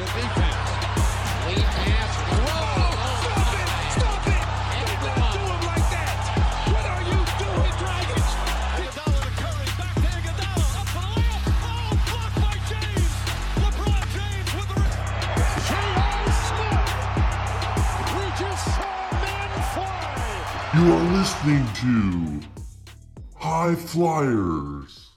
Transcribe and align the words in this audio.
the 0.00 0.06
defense. 0.06 0.70
Lead 1.46 1.68
pass. 1.76 2.12
Stop 3.20 3.52
it! 3.60 3.68
Stop 3.92 4.24
it! 4.32 4.42
Do 4.80 5.06
not 5.06 5.32
do 5.34 5.40
him 5.44 5.60
like 5.68 5.86
that! 5.92 6.16
What 6.72 6.84
are 6.88 7.04
you 7.04 7.20
doing? 7.36 7.74
Iguodala 8.80 9.20
to 9.20 9.32
Curry, 9.40 9.68
back 9.76 9.94
to 10.00 10.08
Iguodala, 10.08 10.66
up 10.80 10.88
for 10.88 11.04
the 11.04 11.10
layup. 11.20 11.44
Oh, 11.68 11.92
blocked 12.08 12.38
by 12.40 12.56
James. 12.70 13.12
LeBron 13.60 14.02
James 14.16 14.50
with 14.56 14.68
the. 14.72 14.80
J.R. 15.68 16.24
Smith! 16.48 16.96
We 18.16 18.24
just 18.40 18.64
saw 18.64 19.04
fly! 19.76 20.80
You 20.80 20.84
are 20.94 21.04
listening 21.12 21.64
to 21.84 22.40
High 23.36 23.74
Flyers. 23.74 25.10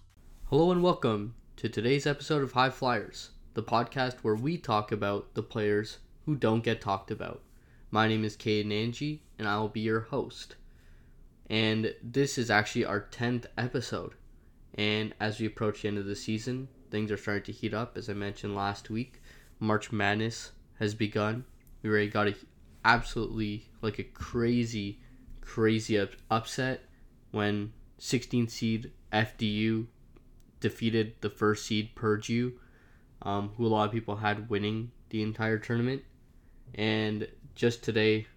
Hello 0.50 0.72
and 0.72 0.84
welcome 0.84 1.36
to 1.56 1.70
today's 1.70 2.06
episode 2.06 2.44
of 2.44 2.52
High 2.52 2.70
Flyers, 2.70 3.30
the 3.54 3.64
podcast 3.64 4.16
where 4.22 4.36
we 4.36 4.58
talk 4.58 4.92
about 4.92 5.34
the 5.36 5.44
players 5.44 6.00
who 6.26 6.36
don't 6.36 6.64
get 6.64 6.82
talked 6.82 7.12
about. 7.12 7.42
My 7.92 8.08
name 8.08 8.24
is 8.24 8.36
Kaden 8.36 8.68
Nanji, 8.68 9.20
and 9.38 9.48
I 9.48 9.58
will 9.58 9.70
be 9.70 9.82
your 9.82 10.02
host. 10.02 10.56
And 11.50 11.94
this 12.02 12.38
is 12.38 12.50
actually 12.50 12.86
our 12.86 13.02
10th 13.12 13.46
episode. 13.58 14.14
And 14.74 15.14
as 15.20 15.40
we 15.40 15.46
approach 15.46 15.82
the 15.82 15.90
end 15.90 16.00
of 16.00 16.06
the 16.06 16.16
season, 16.16 16.68
things 16.90 17.12
are 17.12 17.18
starting 17.18 17.44
to 17.44 17.52
heat 17.52 17.74
up. 17.74 17.98
As 17.98 18.10
I 18.10 18.14
mentioned 18.14 18.56
last 18.56 18.90
week, 18.90 19.22
March 19.60 19.92
Madness 19.92 20.52
has 20.80 20.96
begun. 20.96 21.46
We 21.84 21.90
already 21.90 22.10
got 22.10 22.28
a 22.28 22.36
absolutely 22.84 23.70
like 23.82 24.00
a 24.00 24.04
crazy, 24.04 25.00
crazy 25.42 26.00
up- 26.00 26.16
upset 26.32 26.82
when 27.32 27.74
16 28.00 28.48
seed 28.48 28.92
FDU 29.12 29.88
defeated 30.60 31.14
the 31.22 31.30
first 31.30 31.66
seed 31.66 31.94
Purdue, 31.94 32.54
um, 33.24 33.52
who 33.58 33.66
a 33.66 33.70
lot 33.70 33.86
of 33.86 33.92
people 33.92 34.18
had 34.18 34.50
winning 34.50 34.92
the 35.10 35.24
entire 35.24 35.58
tournament. 35.58 36.04
And 36.76 37.28
just 37.56 37.84
today, 37.84 38.28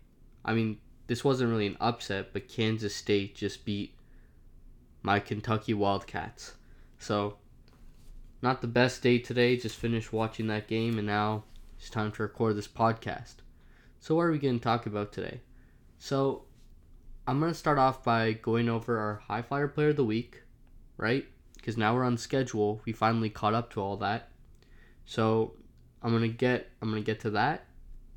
I 0.44 0.54
mean, 0.54 0.78
this 1.06 1.24
wasn't 1.24 1.50
really 1.50 1.66
an 1.66 1.76
upset, 1.80 2.32
but 2.32 2.48
Kansas 2.48 2.94
State 2.94 3.34
just 3.34 3.64
beat 3.64 3.94
my 5.02 5.20
Kentucky 5.20 5.74
Wildcats. 5.74 6.54
So, 6.98 7.36
not 8.42 8.60
the 8.60 8.66
best 8.66 9.02
day 9.02 9.18
today. 9.18 9.56
Just 9.56 9.76
finished 9.76 10.12
watching 10.12 10.46
that 10.48 10.68
game, 10.68 10.98
and 10.98 11.06
now 11.06 11.44
it's 11.78 11.90
time 11.90 12.12
to 12.12 12.22
record 12.22 12.56
this 12.56 12.68
podcast. 12.68 13.36
So, 14.00 14.14
what 14.14 14.22
are 14.22 14.32
we 14.32 14.38
going 14.38 14.58
to 14.58 14.64
talk 14.64 14.86
about 14.86 15.12
today? 15.12 15.40
So, 15.98 16.44
I'm 17.26 17.40
going 17.40 17.52
to 17.52 17.58
start 17.58 17.78
off 17.78 18.04
by 18.04 18.32
going 18.32 18.68
over 18.68 18.98
our 18.98 19.22
high 19.26 19.42
flyer 19.42 19.68
player 19.68 19.88
of 19.88 19.96
the 19.96 20.04
week, 20.04 20.42
right? 20.96 21.26
Because 21.56 21.76
now 21.76 21.94
we're 21.94 22.04
on 22.04 22.18
schedule. 22.18 22.80
We 22.84 22.92
finally 22.92 23.30
caught 23.30 23.54
up 23.54 23.70
to 23.72 23.80
all 23.80 23.96
that. 23.98 24.30
So 25.06 25.54
I'm 26.02 26.12
gonna 26.12 26.28
get 26.28 26.68
I'm 26.82 26.90
gonna 26.90 27.00
get 27.00 27.20
to 27.20 27.30
that, 27.30 27.66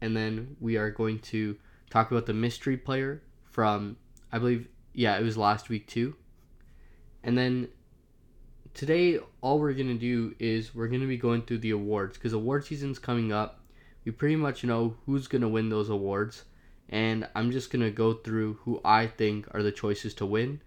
and 0.01 0.17
then 0.17 0.57
we 0.59 0.75
are 0.77 0.91
going 0.91 1.19
to 1.19 1.55
talk 1.89 2.11
about 2.11 2.25
the 2.25 2.33
mystery 2.33 2.77
player 2.77 3.23
from 3.43 3.95
I 4.31 4.39
believe 4.39 4.67
yeah 4.93 5.17
it 5.17 5.23
was 5.23 5.37
last 5.37 5.69
week 5.69 5.87
too, 5.87 6.15
and 7.23 7.37
then 7.37 7.69
today 8.73 9.19
all 9.41 9.59
we're 9.59 9.73
gonna 9.73 9.93
do 9.93 10.35
is 10.39 10.73
we're 10.73 10.87
gonna 10.87 11.07
be 11.07 11.17
going 11.17 11.43
through 11.43 11.59
the 11.59 11.71
awards 11.71 12.17
because 12.17 12.33
award 12.33 12.65
season's 12.65 12.99
coming 12.99 13.31
up. 13.31 13.61
We 14.03 14.11
pretty 14.11 14.35
much 14.35 14.63
know 14.63 14.97
who's 15.05 15.27
gonna 15.27 15.49
win 15.49 15.69
those 15.69 15.89
awards, 15.89 16.45
and 16.89 17.27
I'm 17.35 17.51
just 17.51 17.71
gonna 17.71 17.91
go 17.91 18.13
through 18.13 18.55
who 18.63 18.81
I 18.83 19.05
think 19.05 19.47
are 19.51 19.61
the 19.61 19.71
choices 19.71 20.15
to 20.15 20.25
win. 20.25 20.61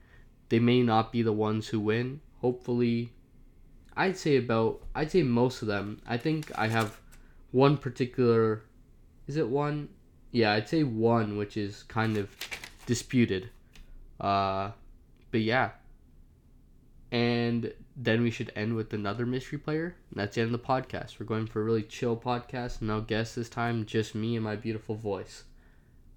They 0.51 0.61
may 0.61 0.83
not 0.83 1.11
be 1.11 1.23
the 1.23 1.33
ones 1.33 1.69
who 1.69 1.81
win. 1.81 2.21
Hopefully, 2.41 3.13
I'd 3.97 4.17
say 4.17 4.37
about 4.37 4.83
I'd 4.95 5.11
say 5.11 5.23
most 5.23 5.63
of 5.63 5.69
them. 5.69 6.01
I 6.07 6.17
think 6.17 6.51
I 6.57 6.69
have 6.69 6.99
one 7.51 7.77
particular 7.77 8.63
is 9.27 9.37
it 9.37 9.49
one? 9.49 9.89
Yeah, 10.31 10.53
I'd 10.53 10.69
say 10.69 10.83
one 10.83 11.37
which 11.37 11.57
is 11.57 11.83
kind 11.85 12.17
of 12.17 12.31
disputed. 12.87 13.51
Uh 14.21 14.71
but 15.31 15.41
yeah. 15.41 15.71
And 17.11 17.73
then 17.97 18.23
we 18.23 18.31
should 18.31 18.51
end 18.57 18.75
with 18.75 18.95
another 18.95 19.27
mystery 19.27 19.59
player. 19.59 19.95
That's 20.15 20.35
the 20.35 20.43
end 20.43 20.55
of 20.55 20.61
the 20.61 20.67
podcast. 20.67 21.21
We're 21.21 21.27
going 21.27 21.47
for 21.47 21.61
a 21.61 21.65
really 21.65 21.83
chill 21.83 22.17
podcast. 22.17 22.81
No 22.81 23.03
guests 23.03 23.35
this 23.35 23.51
time, 23.51 23.85
just 23.85 24.15
me 24.15 24.37
and 24.37 24.45
my 24.45 24.57
beautiful 24.57 24.95
voice. 24.95 25.45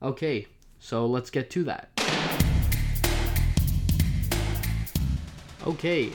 Okay, 0.01 0.47
so 0.79 1.05
let's 1.05 1.29
get 1.29 1.49
to 1.51 1.63
that. 1.65 1.89
Okay, 5.67 6.11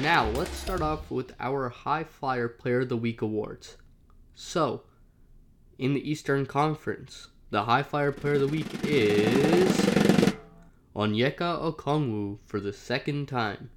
now, 0.00 0.28
let's 0.30 0.56
start 0.56 0.80
off 0.80 1.10
with 1.10 1.34
our 1.38 1.68
High 1.68 2.04
Flyer 2.04 2.48
Player 2.48 2.80
of 2.80 2.88
the 2.88 2.96
Week 2.96 3.20
awards. 3.20 3.76
So, 4.34 4.84
in 5.78 5.92
the 5.92 6.10
Eastern 6.10 6.46
Conference, 6.46 7.28
the 7.50 7.64
High 7.64 7.82
Flyer 7.82 8.10
Player 8.10 8.34
of 8.34 8.40
the 8.40 8.46
Week 8.48 8.66
is 8.84 9.70
Onyeka 10.96 11.76
Okongwu 11.76 12.38
for 12.46 12.58
the 12.58 12.72
second 12.72 13.28
time. 13.28 13.70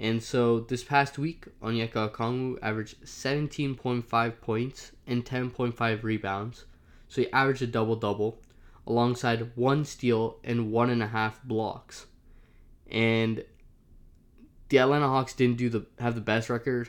And 0.00 0.22
so, 0.22 0.60
this 0.60 0.82
past 0.82 1.16
week, 1.16 1.46
Onyeka 1.62 2.10
Okongwu 2.10 2.58
averaged 2.60 3.04
17.5 3.04 4.40
points 4.40 4.92
and 5.06 5.24
10.5 5.24 6.02
rebounds. 6.02 6.64
So, 7.08 7.22
he 7.22 7.32
averaged 7.32 7.62
a 7.62 7.68
double 7.68 7.96
double 7.96 8.40
alongside 8.84 9.52
one 9.54 9.84
steal 9.84 10.38
and 10.42 10.72
one 10.72 10.90
and 10.90 11.02
a 11.02 11.08
half 11.08 11.42
blocks. 11.44 12.06
And 12.90 13.44
the 14.68 14.78
Atlanta 14.78 15.08
Hawks 15.08 15.32
didn't 15.32 15.58
do 15.58 15.68
the 15.68 15.86
have 15.98 16.14
the 16.14 16.20
best 16.20 16.50
record. 16.50 16.88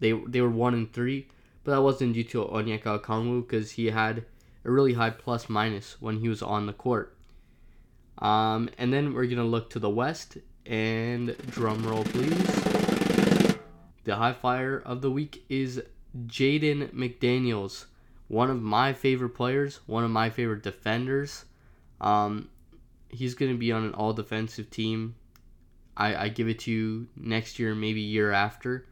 They 0.00 0.12
they 0.12 0.40
were 0.40 0.50
one 0.50 0.74
and 0.74 0.92
three, 0.92 1.28
but 1.64 1.72
that 1.72 1.82
wasn't 1.82 2.14
due 2.14 2.24
to 2.24 2.44
Onyeka 2.44 3.00
Okongwu 3.00 3.46
because 3.46 3.72
he 3.72 3.86
had 3.86 4.24
a 4.64 4.70
really 4.70 4.94
high 4.94 5.10
plus 5.10 5.48
minus 5.48 6.00
when 6.00 6.20
he 6.20 6.28
was 6.28 6.42
on 6.42 6.66
the 6.66 6.72
court. 6.72 7.16
Um, 8.18 8.68
and 8.78 8.92
then 8.92 9.14
we're 9.14 9.26
gonna 9.26 9.44
look 9.44 9.70
to 9.70 9.78
the 9.78 9.90
West 9.90 10.38
and 10.66 11.36
drum 11.48 11.86
roll 11.86 12.04
please. 12.04 13.56
The 14.04 14.16
high 14.16 14.32
flyer 14.32 14.82
of 14.84 15.00
the 15.00 15.10
week 15.10 15.44
is 15.48 15.82
Jaden 16.26 16.92
McDaniels, 16.92 17.86
one 18.26 18.50
of 18.50 18.60
my 18.60 18.92
favorite 18.92 19.30
players, 19.30 19.80
one 19.86 20.04
of 20.04 20.10
my 20.10 20.30
favorite 20.30 20.62
defenders. 20.62 21.44
Um, 22.00 22.48
he's 23.08 23.34
gonna 23.34 23.54
be 23.54 23.70
on 23.70 23.84
an 23.84 23.94
all 23.94 24.12
defensive 24.12 24.70
team 24.70 25.14
I, 25.96 26.14
I 26.24 26.28
give 26.28 26.48
it 26.48 26.60
to 26.60 26.70
you 26.70 27.08
next 27.16 27.58
year, 27.58 27.74
maybe 27.74 28.00
year 28.00 28.32
after, 28.32 28.86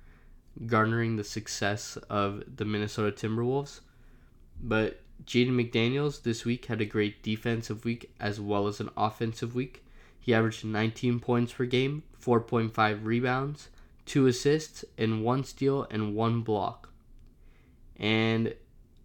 garnering 0.66 1.16
the 1.16 1.24
success 1.24 1.96
of 2.08 2.42
the 2.56 2.64
Minnesota 2.64 3.10
Timberwolves. 3.10 3.80
But 4.62 5.00
Jaden 5.24 5.52
McDaniels 5.52 6.22
this 6.22 6.44
week 6.44 6.66
had 6.66 6.80
a 6.80 6.86
great 6.86 7.22
defensive 7.22 7.84
week 7.84 8.12
as 8.20 8.40
well 8.40 8.66
as 8.66 8.80
an 8.80 8.90
offensive 8.96 9.54
week. 9.54 9.84
He 10.18 10.34
averaged 10.34 10.64
19 10.64 11.20
points 11.20 11.52
per 11.52 11.64
game, 11.64 12.02
4.5 12.22 13.04
rebounds, 13.04 13.68
2 14.06 14.26
assists, 14.26 14.84
and 14.98 15.24
1 15.24 15.44
steal 15.44 15.86
and 15.90 16.14
1 16.14 16.42
block. 16.42 16.90
And 17.96 18.54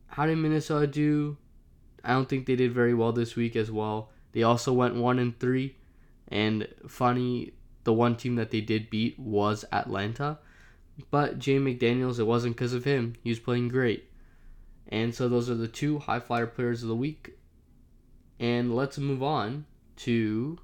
how 0.07 0.25
did 0.25 0.37
Minnesota 0.37 0.87
do? 0.87 1.37
I 2.03 2.13
don't 2.13 2.27
think 2.27 2.45
they 2.45 2.55
did 2.55 2.73
very 2.73 2.93
well 2.93 3.11
this 3.11 3.35
week 3.35 3.55
as 3.55 3.71
well. 3.71 4.09
They 4.33 4.43
also 4.43 4.73
went 4.73 4.95
1 4.95 5.19
and 5.19 5.39
3. 5.39 5.75
And 6.27 6.67
funny, 6.87 7.53
the 7.85 7.93
one 7.93 8.17
team 8.17 8.35
that 8.35 8.51
they 8.51 8.61
did 8.61 8.89
beat 8.89 9.17
was 9.17 9.63
Atlanta. 9.71 10.39
But 11.09 11.39
Jay 11.39 11.57
McDaniels, 11.57 12.19
it 12.19 12.23
wasn't 12.25 12.55
because 12.55 12.73
of 12.73 12.83
him. 12.83 13.15
He 13.23 13.29
was 13.29 13.39
playing 13.39 13.69
great. 13.69 14.09
And 14.89 15.15
so 15.15 15.27
those 15.29 15.49
are 15.49 15.55
the 15.55 15.67
two 15.67 15.99
high 15.99 16.19
flyer 16.19 16.47
players 16.47 16.83
of 16.83 16.89
the 16.89 16.95
week. 16.95 17.37
And 18.39 18.75
let's 18.75 18.97
move 18.97 19.23
on 19.23 19.65
to 19.97 20.59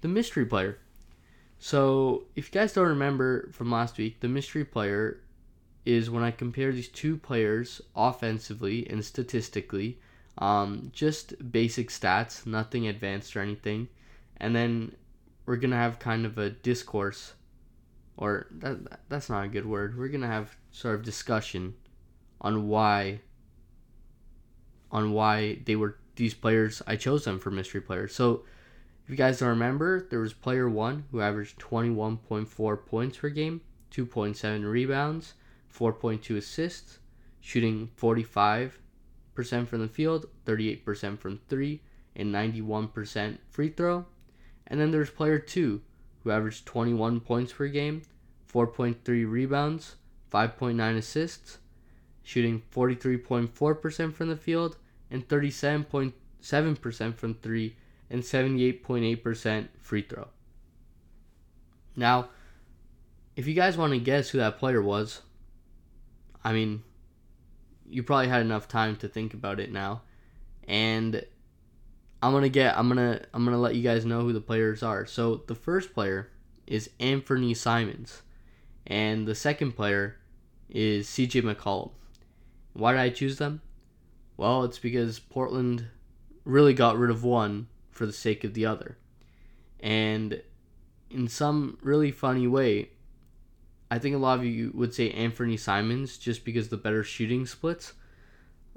the 0.00 0.08
mystery 0.08 0.44
player. 0.44 0.78
So, 1.58 2.24
if 2.34 2.48
you 2.48 2.60
guys 2.60 2.72
don't 2.72 2.88
remember 2.88 3.48
from 3.52 3.70
last 3.70 3.96
week, 3.96 4.18
the 4.18 4.26
mystery 4.26 4.64
player 4.64 5.20
is 5.84 6.10
when 6.10 6.24
I 6.24 6.32
compare 6.32 6.72
these 6.72 6.88
two 6.88 7.16
players 7.16 7.80
offensively 7.94 8.88
and 8.90 9.04
statistically, 9.04 10.00
um, 10.38 10.90
just 10.92 11.52
basic 11.52 11.90
stats, 11.90 12.46
nothing 12.46 12.88
advanced 12.88 13.36
or 13.36 13.40
anything. 13.40 13.86
And 14.38 14.56
then 14.56 14.96
we're 15.52 15.58
gonna 15.58 15.76
have 15.76 15.98
kind 15.98 16.24
of 16.24 16.38
a 16.38 16.48
discourse, 16.48 17.34
or 18.16 18.46
that 18.52 19.00
that's 19.10 19.28
not 19.28 19.44
a 19.44 19.48
good 19.48 19.66
word. 19.66 19.98
We're 19.98 20.08
gonna 20.08 20.26
have 20.26 20.56
sort 20.70 20.94
of 20.94 21.02
discussion 21.04 21.74
on 22.40 22.68
why 22.68 23.20
on 24.90 25.12
why 25.12 25.58
they 25.66 25.76
were 25.76 25.98
these 26.16 26.32
players. 26.32 26.80
I 26.86 26.96
chose 26.96 27.24
them 27.24 27.38
for 27.38 27.50
mystery 27.50 27.82
players. 27.82 28.14
So 28.14 28.46
if 29.04 29.10
you 29.10 29.16
guys 29.16 29.40
don't 29.40 29.50
remember, 29.50 30.06
there 30.08 30.20
was 30.20 30.32
player 30.32 30.70
one 30.70 31.04
who 31.10 31.20
averaged 31.20 31.58
21.4 31.58 32.86
points 32.86 33.18
per 33.18 33.28
game, 33.28 33.60
2.7 33.90 34.64
rebounds, 34.64 35.34
4.2 35.70 36.38
assists, 36.38 36.98
shooting 37.42 37.90
45% 38.00 38.70
from 39.66 39.80
the 39.80 39.88
field, 39.88 40.24
38% 40.46 41.18
from 41.18 41.40
three, 41.50 41.82
and 42.16 42.34
91% 42.34 43.36
free 43.50 43.68
throw. 43.68 44.06
And 44.72 44.80
then 44.80 44.90
there's 44.90 45.10
player 45.10 45.38
two 45.38 45.82
who 46.24 46.30
averaged 46.30 46.64
21 46.64 47.20
points 47.20 47.52
per 47.52 47.68
game, 47.68 48.00
4.3 48.50 49.30
rebounds, 49.30 49.96
5.9 50.32 50.96
assists, 50.96 51.58
shooting 52.22 52.62
43.4% 52.74 54.14
from 54.14 54.28
the 54.30 54.36
field 54.36 54.78
and 55.10 55.28
37.7% 55.28 57.14
from 57.16 57.34
three 57.34 57.76
and 58.08 58.22
78.8% 58.22 59.68
free 59.78 60.02
throw. 60.02 60.28
Now, 61.94 62.30
if 63.36 63.46
you 63.46 63.52
guys 63.52 63.76
want 63.76 63.92
to 63.92 63.98
guess 63.98 64.30
who 64.30 64.38
that 64.38 64.58
player 64.58 64.80
was, 64.80 65.20
I 66.42 66.54
mean, 66.54 66.82
you 67.86 68.02
probably 68.02 68.28
had 68.28 68.40
enough 68.40 68.68
time 68.68 68.96
to 68.96 69.08
think 69.08 69.34
about 69.34 69.60
it 69.60 69.70
now. 69.70 70.00
And 70.66 71.26
I'm 72.22 72.40
to 72.40 72.48
get 72.48 72.78
I'm 72.78 72.88
to 72.94 73.20
I'm 73.34 73.44
to 73.44 73.56
let 73.56 73.74
you 73.74 73.82
guys 73.82 74.04
know 74.04 74.20
who 74.20 74.32
the 74.32 74.40
players 74.40 74.82
are. 74.82 75.04
So, 75.06 75.42
the 75.46 75.54
first 75.54 75.92
player 75.92 76.28
is 76.66 76.90
Anthony 77.00 77.52
Simons, 77.52 78.22
and 78.86 79.26
the 79.26 79.34
second 79.34 79.72
player 79.72 80.16
is 80.70 81.08
CJ 81.08 81.42
McCollum. 81.42 81.90
Why 82.74 82.92
did 82.92 83.00
I 83.00 83.10
choose 83.10 83.38
them? 83.38 83.60
Well, 84.36 84.64
it's 84.64 84.78
because 84.78 85.18
Portland 85.18 85.86
really 86.44 86.74
got 86.74 86.98
rid 86.98 87.10
of 87.10 87.24
one 87.24 87.68
for 87.90 88.06
the 88.06 88.12
sake 88.12 88.44
of 88.44 88.54
the 88.54 88.66
other. 88.66 88.96
And 89.80 90.42
in 91.10 91.28
some 91.28 91.78
really 91.82 92.10
funny 92.10 92.46
way, 92.46 92.90
I 93.90 93.98
think 93.98 94.14
a 94.14 94.18
lot 94.18 94.38
of 94.38 94.44
you 94.44 94.70
would 94.74 94.94
say 94.94 95.10
Anthony 95.10 95.56
Simons 95.56 96.16
just 96.16 96.44
because 96.44 96.68
the 96.68 96.76
better 96.76 97.04
shooting 97.04 97.46
splits. 97.46 97.92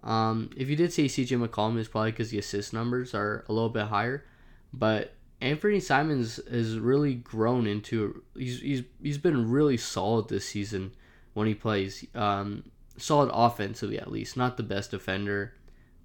Um, 0.05 0.51
if 0.55 0.69
you 0.69 0.75
did 0.75 0.93
say 0.93 1.05
CJ 1.05 1.45
McCollum, 1.45 1.77
it's 1.79 1.89
probably 1.89 2.11
because 2.11 2.29
the 2.29 2.37
assist 2.37 2.73
numbers 2.73 3.13
are 3.13 3.43
a 3.49 3.53
little 3.53 3.69
bit 3.69 3.87
higher. 3.87 4.23
But 4.71 5.13
Anthony 5.41 5.79
Simons 5.79 6.39
has 6.49 6.77
really 6.77 7.15
grown 7.15 7.67
into 7.67 8.23
he's 8.35 8.61
he's 8.61 8.83
he's 9.01 9.17
been 9.17 9.49
really 9.49 9.77
solid 9.77 10.29
this 10.29 10.45
season 10.45 10.93
when 11.33 11.47
he 11.47 11.55
plays. 11.55 12.05
Um, 12.13 12.71
solid 12.97 13.29
offensively 13.33 13.99
at 13.99 14.11
least, 14.11 14.37
not 14.37 14.57
the 14.57 14.63
best 14.63 14.91
defender. 14.91 15.53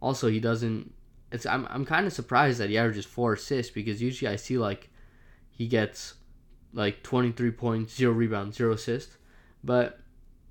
Also, 0.00 0.29
he 0.29 0.41
doesn't. 0.41 0.93
It's 1.31 1.46
I'm 1.46 1.67
I'm 1.70 1.85
kind 1.85 2.06
of 2.06 2.12
surprised 2.12 2.58
that 2.58 2.70
he 2.70 2.79
averages 2.79 3.05
four 3.05 3.35
assists 3.35 3.73
because 3.73 4.03
usually 4.03 4.31
I 4.31 4.37
see 4.37 4.58
like 4.58 4.91
he 5.50 5.69
gets 5.69 6.14
like 6.73 7.03
23 7.03 7.50
points, 7.50 7.94
zero 7.94 8.12
rebounds, 8.12 8.56
zero 8.56 8.73
assists, 8.73 9.17
but 9.62 10.00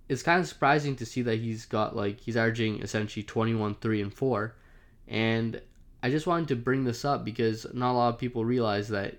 it's 0.10 0.24
kind 0.24 0.40
of 0.40 0.48
surprising 0.48 0.96
to 0.98 1.06
see 1.06 1.22
that 1.22 1.40
he's 1.40 1.66
got 1.66 1.96
like 1.96 2.20
he's 2.20 2.36
averaging 2.36 2.82
essentially 2.82 3.24
21 3.24 3.76
3 3.76 4.02
and 4.02 4.14
4 4.14 4.56
and 5.08 5.62
I 6.02 6.10
just 6.10 6.28
wanted 6.28 6.50
to 6.50 6.56
bring 6.56 6.84
this 6.84 7.06
up 7.06 7.24
because 7.24 7.66
not 7.74 7.92
a 7.92 7.94
lot 7.94 8.14
of 8.14 8.20
people 8.20 8.44
realize 8.44 8.90
that 8.90 9.16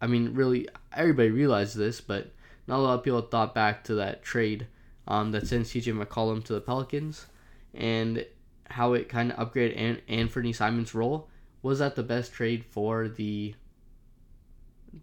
I 0.00 0.06
mean 0.06 0.34
really 0.34 0.68
everybody 0.92 1.30
realized 1.30 1.76
this 1.76 2.00
but 2.00 2.32
not 2.70 2.78
a 2.78 2.82
lot 2.82 2.94
of 2.94 3.04
people 3.04 3.20
thought 3.20 3.54
back 3.54 3.84
to 3.84 3.96
that 3.96 4.22
trade 4.22 4.66
um, 5.08 5.32
that 5.32 5.46
sent 5.46 5.66
CJ 5.66 5.92
McCollum 5.92 6.44
to 6.44 6.52
the 6.52 6.60
Pelicans. 6.60 7.26
And 7.74 8.24
how 8.66 8.92
it 8.92 9.08
kind 9.08 9.32
of 9.32 9.52
upgraded 9.52 9.76
An- 9.76 10.02
Anthony 10.08 10.52
Simon's 10.52 10.94
role 10.94 11.28
was 11.62 11.80
that 11.80 11.96
the 11.96 12.04
best 12.04 12.32
trade 12.32 12.64
for 12.64 13.08
the 13.08 13.54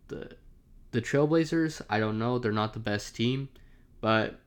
the 0.08 0.32
the 0.92 1.02
Trailblazers? 1.02 1.82
I 1.90 2.00
don't 2.00 2.18
know. 2.18 2.40
They're 2.40 2.54
not 2.54 2.74
the 2.74 2.80
best 2.80 3.16
team. 3.16 3.50
But 4.00 4.40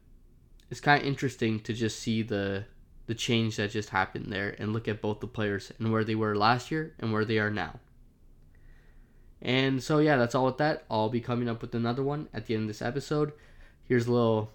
it's 0.70 0.80
kind 0.80 1.02
of 1.02 1.06
interesting 1.06 1.60
to 1.60 1.72
just 1.72 1.98
see 1.98 2.22
the 2.22 2.64
the 3.06 3.14
change 3.14 3.56
that 3.56 3.72
just 3.72 3.88
happened 3.88 4.26
there 4.32 4.54
and 4.60 4.72
look 4.72 4.86
at 4.86 5.00
both 5.00 5.18
the 5.18 5.26
players 5.26 5.72
and 5.80 5.90
where 5.90 6.04
they 6.04 6.14
were 6.14 6.36
last 6.36 6.70
year 6.70 6.94
and 7.00 7.12
where 7.12 7.24
they 7.24 7.40
are 7.40 7.50
now. 7.50 7.80
And 9.42 9.82
so 9.82 9.98
yeah, 9.98 10.16
that's 10.16 10.36
all 10.36 10.44
with 10.44 10.58
that. 10.58 10.84
I'll 10.88 11.08
be 11.08 11.20
coming 11.20 11.48
up 11.48 11.60
with 11.60 11.74
another 11.74 12.04
one 12.04 12.28
at 12.32 12.46
the 12.46 12.54
end 12.54 12.62
of 12.62 12.68
this 12.68 12.82
episode. 12.82 13.32
Here's 13.88 14.06
a 14.06 14.12
little 14.12 14.50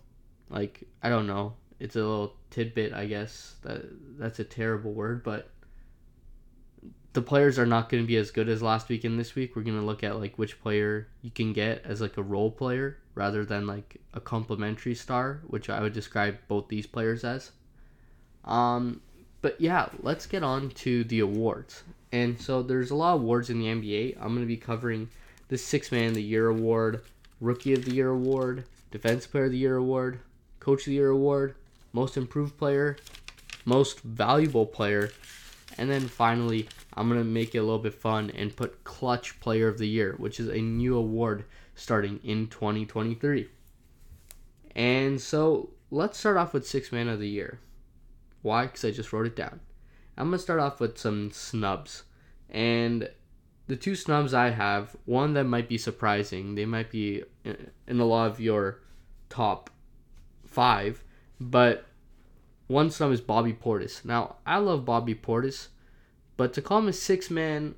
like 0.49 0.83
I 1.03 1.09
don't 1.09 1.27
know, 1.27 1.55
it's 1.79 1.97
a 1.97 1.99
little 1.99 2.35
tidbit, 2.49 2.93
I 2.93 3.05
guess. 3.07 3.55
That 3.63 3.83
that's 4.17 4.39
a 4.39 4.45
terrible 4.45 4.93
word, 4.93 5.21
but 5.21 5.49
the 7.11 7.21
players 7.21 7.59
are 7.59 7.65
not 7.65 7.89
going 7.89 8.03
to 8.03 8.07
be 8.07 8.17
as 8.17 8.31
good 8.31 8.47
as 8.47 8.61
last 8.61 8.87
week 8.87 9.03
and 9.03 9.19
this 9.19 9.35
week. 9.35 9.55
We're 9.55 9.63
going 9.63 9.79
to 9.79 9.85
look 9.85 10.03
at 10.03 10.19
like 10.19 10.37
which 10.37 10.61
player 10.61 11.07
you 11.21 11.31
can 11.31 11.51
get 11.51 11.83
as 11.83 11.99
like 11.99 12.17
a 12.17 12.23
role 12.23 12.51
player 12.51 12.99
rather 13.15 13.45
than 13.45 13.65
like 13.65 13.97
a 14.13 14.19
complimentary 14.19 14.93
star, 14.93 15.39
which 15.47 15.69
I 15.69 15.81
would 15.81 15.93
describe 15.93 16.37
both 16.47 16.67
these 16.67 16.85
players 16.85 17.23
as. 17.23 17.51
Um, 18.43 19.01
but 19.41 19.59
yeah, 19.59 19.87
let's 20.01 20.25
get 20.25 20.43
on 20.43 20.69
to 20.71 21.03
the 21.05 21.21
awards. 21.21 21.83
And 22.11 22.39
so 22.39 22.61
there's 22.61 22.91
a 22.91 22.95
lot 22.95 23.15
of 23.15 23.21
awards 23.21 23.49
in 23.49 23.59
the 23.59 23.67
NBA. 23.67 24.17
I'm 24.17 24.29
going 24.29 24.41
to 24.41 24.45
be 24.45 24.57
covering 24.57 25.09
the 25.47 25.57
Six 25.57 25.91
Man 25.91 26.09
of 26.09 26.15
the 26.15 26.23
Year 26.23 26.47
award, 26.47 27.01
Rookie 27.41 27.73
of 27.73 27.85
the 27.85 27.93
Year 27.93 28.09
award, 28.09 28.65
Defense 28.91 29.25
Player 29.27 29.45
of 29.45 29.51
the 29.51 29.57
Year 29.57 29.77
award, 29.77 30.19
Coach 30.59 30.81
of 30.81 30.85
the 30.85 30.93
Year 30.93 31.09
award, 31.09 31.55
Most 31.93 32.17
Improved 32.17 32.57
Player, 32.57 32.97
Most 33.65 34.01
Valuable 34.01 34.65
Player, 34.65 35.11
and 35.77 35.89
then 35.89 36.07
finally, 36.07 36.67
I'm 36.93 37.09
going 37.09 37.19
to 37.19 37.25
make 37.25 37.53
it 37.53 37.59
a 37.59 37.63
little 37.63 37.79
bit 37.79 37.93
fun 37.93 38.31
and 38.31 38.55
put 38.55 38.83
Clutch 38.83 39.39
Player 39.39 39.67
of 39.67 39.77
the 39.77 39.87
Year, 39.87 40.15
which 40.17 40.39
is 40.39 40.47
a 40.47 40.57
new 40.57 40.95
award 40.95 41.45
starting 41.75 42.19
in 42.23 42.47
2023. 42.47 43.49
And 44.75 45.21
so 45.21 45.71
let's 45.91 46.17
start 46.17 46.37
off 46.37 46.53
with 46.53 46.67
Six 46.67 46.91
Man 46.91 47.07
of 47.07 47.19
the 47.19 47.29
Year. 47.29 47.59
Why? 48.41 48.65
Because 48.65 48.85
I 48.85 48.91
just 48.91 49.13
wrote 49.13 49.27
it 49.27 49.35
down. 49.35 49.59
I'm 50.17 50.31
to 50.31 50.39
start 50.39 50.59
off 50.59 50.79
with 50.79 50.97
some 50.97 51.31
snubs. 51.31 52.03
And 52.49 53.09
the 53.67 53.75
two 53.75 53.95
snubs 53.95 54.33
I 54.33 54.49
have, 54.49 54.95
one 55.05 55.33
that 55.33 55.45
might 55.45 55.67
be 55.67 55.77
surprising, 55.77 56.55
they 56.55 56.65
might 56.65 56.91
be 56.91 57.23
uh, 57.45 57.53
in 57.87 57.99
a 57.99 58.05
lot 58.05 58.27
of 58.27 58.39
your 58.39 58.81
top 59.29 59.69
five, 60.45 61.03
but 61.39 61.85
one 62.67 62.89
snub 62.89 63.11
is 63.11 63.21
Bobby 63.21 63.53
Portis. 63.53 64.05
Now, 64.05 64.37
I 64.45 64.57
love 64.57 64.85
Bobby 64.85 65.15
Portis, 65.15 65.67
but 66.37 66.53
to 66.53 66.61
call 66.61 66.79
him 66.79 66.87
a 66.87 66.93
six 66.93 67.29
man, 67.29 67.75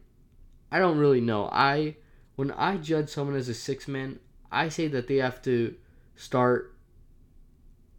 I 0.72 0.80
don't 0.80 0.98
really 0.98 1.22
know. 1.22 1.50
I 1.52 1.96
when 2.38 2.52
I 2.52 2.78
judge 2.78 3.10
someone 3.10 3.36
as 3.36 3.50
a 3.50 3.54
six 3.54 3.88
man, 3.88 4.20
I 4.52 4.70
say 4.70 4.88
that 4.88 5.08
they 5.08 5.18
have 5.18 5.42
to 5.42 5.76
start 6.16 6.74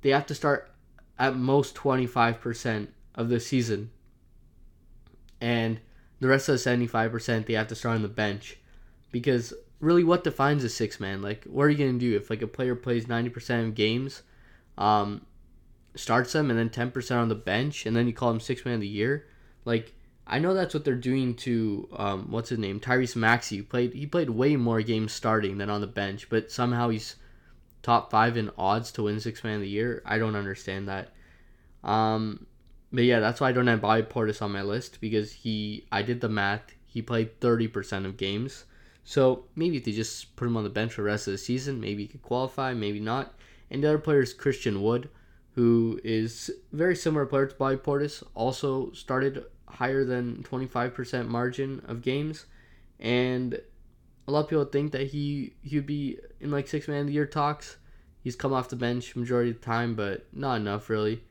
they 0.00 0.10
have 0.10 0.26
to 0.26 0.34
start 0.34 0.70
at 1.18 1.34
most 1.34 1.74
25% 1.74 2.86
of 3.16 3.28
the 3.28 3.40
season. 3.40 3.90
And 5.40 5.80
the 6.20 6.28
rest 6.28 6.48
of 6.48 6.62
the 6.62 6.70
75% 6.70 7.46
they 7.46 7.54
have 7.54 7.66
to 7.66 7.74
start 7.74 7.96
on 7.96 8.02
the 8.02 8.08
bench 8.08 8.58
because 9.10 9.52
really 9.80 10.04
what 10.04 10.22
defines 10.22 10.62
a 10.62 10.68
six 10.68 11.00
man? 11.00 11.20
Like 11.20 11.42
what 11.44 11.64
are 11.64 11.70
you 11.70 11.76
going 11.78 11.98
to 11.98 12.10
do 12.10 12.16
if 12.16 12.30
like 12.30 12.42
a 12.42 12.46
player 12.46 12.76
plays 12.76 13.06
90% 13.06 13.66
of 13.66 13.74
games 13.74 14.22
um 14.78 15.26
starts 15.96 16.32
them 16.32 16.48
and 16.48 16.56
then 16.56 16.70
10% 16.70 17.16
on 17.16 17.28
the 17.28 17.34
bench 17.34 17.86
and 17.86 17.96
then 17.96 18.06
you 18.06 18.12
call 18.12 18.30
him 18.30 18.38
six 18.38 18.64
man 18.64 18.74
of 18.74 18.80
the 18.82 18.86
year? 18.86 19.26
Like 19.64 19.94
I 20.30 20.38
know 20.38 20.52
that's 20.52 20.74
what 20.74 20.84
they're 20.84 20.94
doing 20.94 21.34
to 21.36 21.88
um, 21.96 22.30
what's 22.30 22.50
his 22.50 22.58
name, 22.58 22.80
Tyrese 22.80 23.16
Maxey. 23.16 23.56
He 23.56 23.62
played 23.62 23.94
he 23.94 24.06
played 24.06 24.28
way 24.28 24.56
more 24.56 24.82
games 24.82 25.12
starting 25.12 25.56
than 25.56 25.70
on 25.70 25.80
the 25.80 25.86
bench, 25.86 26.28
but 26.28 26.52
somehow 26.52 26.90
he's 26.90 27.16
top 27.82 28.10
five 28.10 28.36
in 28.36 28.50
odds 28.58 28.92
to 28.92 29.04
win 29.04 29.20
six 29.20 29.42
man 29.42 29.56
of 29.56 29.60
the 29.62 29.68
year. 29.68 30.02
I 30.04 30.18
don't 30.18 30.36
understand 30.36 30.88
that. 30.88 31.14
Um, 31.82 32.46
but 32.92 33.04
yeah, 33.04 33.20
that's 33.20 33.40
why 33.40 33.48
I 33.48 33.52
don't 33.52 33.66
have 33.68 33.80
Bobby 33.80 34.02
Portis 34.02 34.42
on 34.42 34.52
my 34.52 34.62
list 34.62 35.00
because 35.00 35.32
he 35.32 35.86
I 35.90 36.02
did 36.02 36.20
the 36.20 36.28
math. 36.28 36.74
He 36.84 37.00
played 37.00 37.40
thirty 37.40 37.66
percent 37.66 38.04
of 38.04 38.18
games, 38.18 38.66
so 39.04 39.44
maybe 39.56 39.78
if 39.78 39.84
they 39.84 39.92
just 39.92 40.36
put 40.36 40.46
him 40.46 40.58
on 40.58 40.64
the 40.64 40.70
bench 40.70 40.92
for 40.92 41.02
the 41.02 41.06
rest 41.06 41.26
of 41.26 41.32
the 41.32 41.38
season, 41.38 41.80
maybe 41.80 42.02
he 42.02 42.08
could 42.08 42.22
qualify, 42.22 42.74
maybe 42.74 43.00
not. 43.00 43.34
And 43.70 43.82
the 43.82 43.88
other 43.88 43.98
player 43.98 44.20
is 44.20 44.34
Christian 44.34 44.82
Wood, 44.82 45.08
who 45.54 46.00
is 46.04 46.50
very 46.72 46.96
similar 46.96 47.24
player 47.24 47.46
to 47.46 47.54
Bobby 47.54 47.76
Portis. 47.76 48.22
Also 48.34 48.92
started 48.92 49.44
higher 49.70 50.04
than 50.04 50.42
25% 50.42 51.28
margin 51.28 51.82
of 51.86 52.02
games. 52.02 52.46
And 52.98 53.60
a 54.26 54.30
lot 54.30 54.40
of 54.40 54.48
people 54.48 54.64
think 54.66 54.92
that 54.92 55.08
he 55.08 55.54
he'd 55.62 55.86
be 55.86 56.18
in 56.40 56.50
like 56.50 56.68
six 56.68 56.86
man 56.86 57.00
of 57.00 57.06
the 57.06 57.14
year 57.14 57.26
talks. 57.26 57.78
He's 58.20 58.36
come 58.36 58.52
off 58.52 58.68
the 58.68 58.76
bench 58.76 59.16
majority 59.16 59.50
of 59.50 59.60
the 59.60 59.64
time 59.64 59.94
but 59.94 60.26
not 60.32 60.56
enough 60.56 60.90
really. 60.90 61.22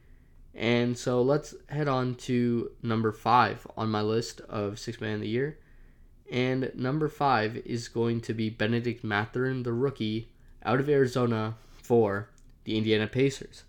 And 0.56 0.98
so 0.98 1.22
let's 1.22 1.54
head 1.70 1.88
on 1.88 2.16
to 2.16 2.72
number 2.82 3.12
five 3.12 3.68
on 3.78 3.92
my 3.92 4.02
list 4.02 4.42
of 4.42 4.80
six 4.80 5.00
man 5.00 5.16
of 5.16 5.22
the 5.22 5.28
year. 5.28 5.60
And 6.32 6.72
number 6.74 7.08
five 7.08 7.58
is 7.58 7.88
going 7.88 8.22
to 8.22 8.34
be 8.34 8.50
Bennedict 8.50 9.04
Mathurin 9.04 9.64
the 9.64 9.74
rookie 9.74 10.30
out 10.64 10.80
of 10.80 10.90
arizona 10.90 11.56
for 11.70 12.30
the 12.64 12.78
indiana 12.78 13.08
pacers. 13.08 13.64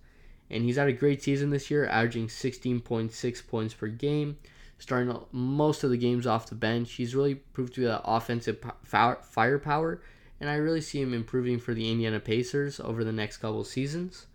And 0.50 0.64
he's 0.64 0.76
had 0.76 0.88
a 0.88 0.92
great 0.92 1.22
season 1.22 1.50
this 1.50 1.70
year 1.70 1.86
averaging 1.86 2.28
16.6 2.28 3.46
points 3.46 3.74
per 3.74 3.88
game 3.88 4.38
starting 4.78 5.14
most 5.32 5.84
of 5.84 5.90
the 5.90 5.96
games 5.96 6.26
off 6.26 6.48
the 6.48 6.54
bench. 6.54 6.92
He's 6.92 7.14
really 7.14 7.36
proved 7.36 7.74
to 7.74 7.80
be 7.80 7.86
that 7.86 8.02
offensive 8.04 8.58
firepower, 8.84 10.02
and 10.40 10.48
I 10.48 10.54
really 10.54 10.80
see 10.80 11.00
him 11.00 11.14
improving 11.14 11.58
for 11.58 11.74
the 11.74 11.90
Indiana 11.90 12.20
Pacers 12.20 12.80
over 12.80 13.04
the 13.04 13.12
next 13.12 13.38
couple 13.38 13.64
seasons. 13.64 14.26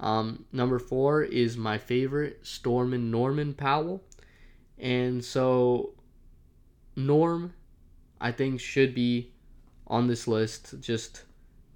Um, 0.00 0.44
number 0.52 0.78
four 0.78 1.22
is 1.22 1.56
my 1.56 1.78
favorite, 1.78 2.40
Stormin 2.42 3.10
Norman 3.10 3.54
Powell. 3.54 4.02
And 4.78 5.24
so, 5.24 5.94
Norm, 6.94 7.54
I 8.20 8.30
think, 8.30 8.60
should 8.60 8.94
be 8.94 9.32
on 9.88 10.06
this 10.06 10.28
list. 10.28 10.76
Just 10.80 11.24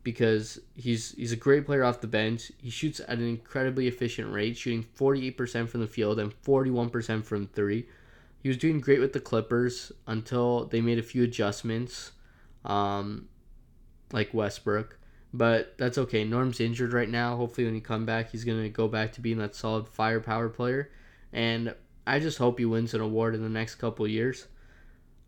because 0.05 0.61
he's 0.75 1.13
he's 1.13 1.33
a 1.33 1.37
great 1.37 1.67
player 1.67 1.85
off 1.85 2.01
the 2.01 2.07
bench. 2.07 2.53
He 2.59 2.71
shoots 2.71 3.01
at 3.01 3.19
an 3.19 3.29
incredibly 3.29 3.89
efficient 3.89 4.33
rate, 4.33 4.57
shooting 4.57 4.85
48% 4.99 5.69
from 5.69 5.81
the 5.81 5.87
field 5.87 6.19
and 6.19 6.33
41% 6.43 7.25
from 7.25 7.47
3. 7.49 7.87
He 8.43 8.49
was 8.49 8.57
doing 8.57 8.81
great 8.81 9.01
with 9.01 9.13
the 9.13 9.21
Clippers 9.21 9.93
until 10.07 10.67
they 10.67 10.81
made 10.81 10.99
a 10.99 11.03
few 11.03 11.23
adjustments 11.23 12.13
um, 12.65 13.29
like 14.13 14.35
Westbrook. 14.35 14.99
But 15.33 15.79
that's 15.79 15.97
okay. 15.97 16.25
Norm's 16.25 16.61
injured 16.61 16.93
right 16.93 17.09
now. 17.09 17.37
Hopefully 17.37 17.65
when 17.65 17.75
he 17.75 17.81
come 17.81 18.05
back, 18.05 18.31
he's 18.31 18.45
to 18.45 18.69
go 18.69 18.89
back 18.89 19.13
to 19.13 19.21
being 19.21 19.39
that 19.39 19.55
solid 19.55 19.89
firepower 19.89 20.49
player 20.49 20.91
and 21.33 21.75
I 22.07 22.19
just 22.19 22.39
hope 22.39 22.59
he 22.59 22.65
wins 22.65 22.95
an 22.95 23.01
award 23.01 23.35
in 23.35 23.43
the 23.43 23.49
next 23.49 23.77
couple 23.77 24.07
years. 24.07 24.47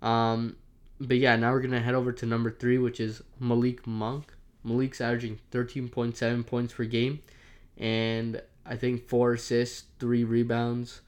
Um, 0.03 0.57
but 1.01 1.17
yeah, 1.17 1.37
now 1.37 1.53
we're 1.53 1.61
gonna 1.61 1.81
head 1.81 1.95
over 1.95 2.13
to 2.13 2.27
number 2.27 2.51
three, 2.51 2.79
which 2.79 3.01
is 3.01 3.23
Malik 3.41 3.87
Monk. 3.87 4.33
Malik's 4.63 5.01
averaging 5.01 5.41
13.7 5.51 6.47
points 6.47 6.75
per 6.75 6.85
game, 6.85 7.21
and 7.77 8.43
I 8.65 8.77
think 8.77 9.09
four 9.09 9.35
assists, 9.35 9.85
three 9.99 10.25
rebounds. 10.25 11.01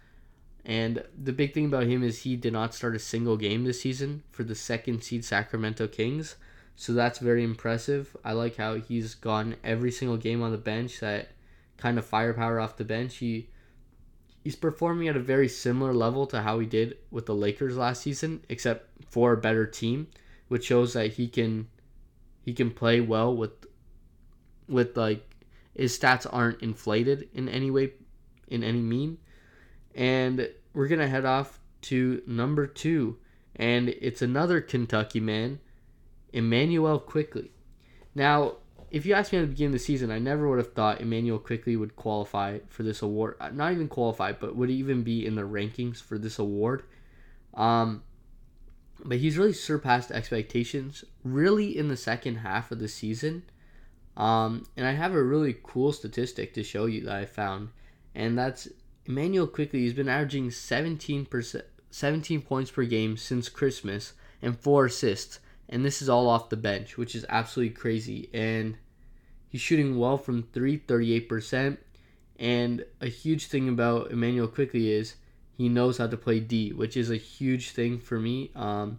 And 0.67 1.05
the 1.17 1.33
big 1.33 1.55
thing 1.55 1.67
about 1.67 1.85
him 1.85 2.03
is 2.03 2.23
he 2.23 2.35
did 2.35 2.53
not 2.53 2.75
start 2.75 2.97
a 2.97 2.99
single 2.99 3.37
game 3.37 3.63
this 3.65 3.81
season 3.81 4.25
for 4.33 4.43
the 4.43 4.57
second 4.57 5.05
seed 5.05 5.25
Sacramento 5.25 5.87
Kings. 5.87 6.35
So 6.75 6.93
that's 6.93 7.21
very 7.21 7.45
impressive. 7.45 8.17
I 8.25 8.33
like 8.33 8.57
how 8.57 8.75
he's 8.75 9.15
gone 9.15 9.55
every 9.63 9.93
single 9.93 10.17
game 10.17 10.43
on 10.43 10.51
the 10.51 10.59
bench, 10.59 10.99
that 10.99 11.31
kind 11.77 11.99
of 11.99 12.05
firepower 12.05 12.59
off 12.59 12.77
the 12.77 12.85
bench. 12.85 13.19
He 13.19 13.49
he's 14.43 14.57
performing 14.57 15.07
at 15.07 15.17
a 15.17 15.21
very 15.21 15.49
similar 15.49 15.95
level 15.95 16.27
to 16.27 16.43
how 16.43 16.59
he 16.59 16.67
did 16.67 16.99
with 17.13 17.27
the 17.27 17.35
Lakers 17.35 17.77
last 17.77 18.03
season, 18.03 18.45
except 18.49 18.89
for 19.09 19.33
a 19.33 19.37
better 19.37 19.67
team, 19.67 20.09
which 20.49 20.67
shows 20.67 20.95
that 20.95 21.13
he 21.13 21.29
can 21.29 21.69
he 22.45 22.53
can 22.53 22.73
play 22.73 23.01
well 23.01 23.35
with 23.35 23.53
with 24.69 24.97
like 24.97 25.31
his 25.75 25.97
stats 25.97 26.27
aren't 26.29 26.61
inflated 26.61 27.29
in 27.33 27.49
any 27.49 27.71
way 27.71 27.93
in 28.49 28.65
any 28.65 28.83
mean. 28.83 29.19
And 29.97 30.49
we're 30.73 30.87
gonna 30.87 31.09
head 31.09 31.25
off 31.25 31.59
to 31.83 32.23
number 32.27 32.69
two, 32.69 33.19
and 33.57 33.89
it's 33.89 34.23
another 34.23 34.61
Kentucky 34.61 35.19
man, 35.19 35.59
Immanuel 36.33 37.01
Quickley. 37.01 37.51
Now 38.15 38.59
if 38.91 39.05
you 39.05 39.15
asked 39.15 39.33
me 39.33 39.39
at 39.39 39.43
the 39.43 39.49
beginning 39.49 39.75
of 39.75 39.81
the 39.81 39.85
season, 39.85 40.11
I 40.11 40.19
never 40.19 40.49
would 40.49 40.59
have 40.59 40.73
thought 40.73 41.01
Immanuel 41.01 41.39
Quickley 41.39 41.77
would 41.77 41.97
qualify 41.97 42.61
for 42.69 42.83
this 42.83 43.03
award. 43.03 43.37
Uh, 43.41 43.51
not 43.51 43.73
even 43.73 43.89
qualify, 43.89 44.33
but 44.33 44.55
would 44.55 44.71
even 44.71 45.03
be 45.03 45.27
in 45.27 45.35
the 45.35 45.43
rankings 45.43 46.01
for 46.01 46.19
this 46.19 46.39
award. 46.39 46.85
Um, 47.55 48.03
but 49.05 49.19
he's 49.19 49.39
really 49.39 49.53
surpassed 49.53 50.11
expectations, 50.11 51.05
really 51.25 51.77
in 51.77 51.89
the 51.89 51.97
second 51.97 52.37
half 52.37 52.71
of 52.71 52.79
the 52.79 52.89
season. 52.89 53.43
Um, 54.17 54.67
and 54.77 54.87
I 54.87 54.93
have 54.93 55.13
a 55.13 55.23
really 55.23 55.57
cool 55.63 55.93
statistic 55.93 56.55
to 56.55 56.63
show 56.63 56.87
you 56.87 57.05
that 57.05 57.17
I 57.17 57.27
found, 57.27 57.71
and 58.15 58.39
that's 58.39 58.69
Immanuel 59.09 59.47
Quickley. 59.47 59.81
He's 59.81 59.93
been 59.93 60.09
averaging 60.09 60.51
17%, 60.51 61.63
17 61.91 62.43
points 62.43 62.71
per 62.71 62.85
game 62.85 63.17
since 63.17 63.49
Christmas 63.49 64.13
and 64.43 64.59
four 64.59 64.87
assists 64.87 65.41
and 65.69 65.85
this 65.85 66.01
is 66.01 66.09
all 66.09 66.29
off 66.29 66.49
the 66.49 66.57
bench, 66.57 66.97
which 66.97 67.15
is 67.15 67.27
absolutely 67.29 67.75
crazy. 67.75 68.31
And 68.33 68.77
he's 69.49 69.61
shooting 69.61 69.99
well 69.99 70.19
from 70.19 70.45
three, 70.53 70.79
38%. 70.79 71.79
And 72.39 72.85
a 73.01 73.09
huge 73.09 73.47
thing 73.47 73.69
about 73.69 74.13
Immanuel 74.13 74.49
Quickley 74.49 74.93
is 74.93 75.17
he 75.57 75.69
knows 75.69 75.99
how 75.99 76.07
to 76.07 76.17
play 76.17 76.41
D, 76.41 76.73
which 76.73 76.97
is 76.97 77.11
a 77.11 77.17
huge 77.17 77.71
thing 77.71 77.99
for 77.99 78.19
me. 78.19 78.51
Um, 78.55 78.99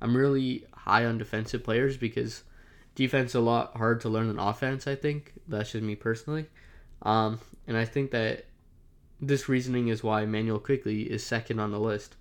I'm 0.00 0.16
really 0.16 0.64
high 0.72 1.04
on 1.04 1.18
defensive 1.18 1.64
players 1.64 1.96
because 1.96 2.44
defense 2.94 3.32
is 3.32 3.34
a 3.34 3.40
lot 3.40 3.76
hard 3.76 4.00
to 4.02 4.08
learn 4.08 4.28
than 4.28 4.38
offense. 4.38 4.86
I 4.86 4.94
think 4.94 5.32
that's 5.48 5.72
just 5.72 5.82
me 5.82 5.96
personally, 5.96 6.46
um, 7.02 7.40
and 7.66 7.76
I 7.76 7.84
think 7.86 8.12
that 8.12 8.44
this 9.20 9.48
reasoning 9.48 9.88
is 9.88 10.02
why 10.02 10.22
Immanuel 10.22 10.58
Quickley 10.58 11.02
is 11.02 11.24
second 11.24 11.58
on 11.58 11.70
the 11.70 11.80
list. 11.80 12.16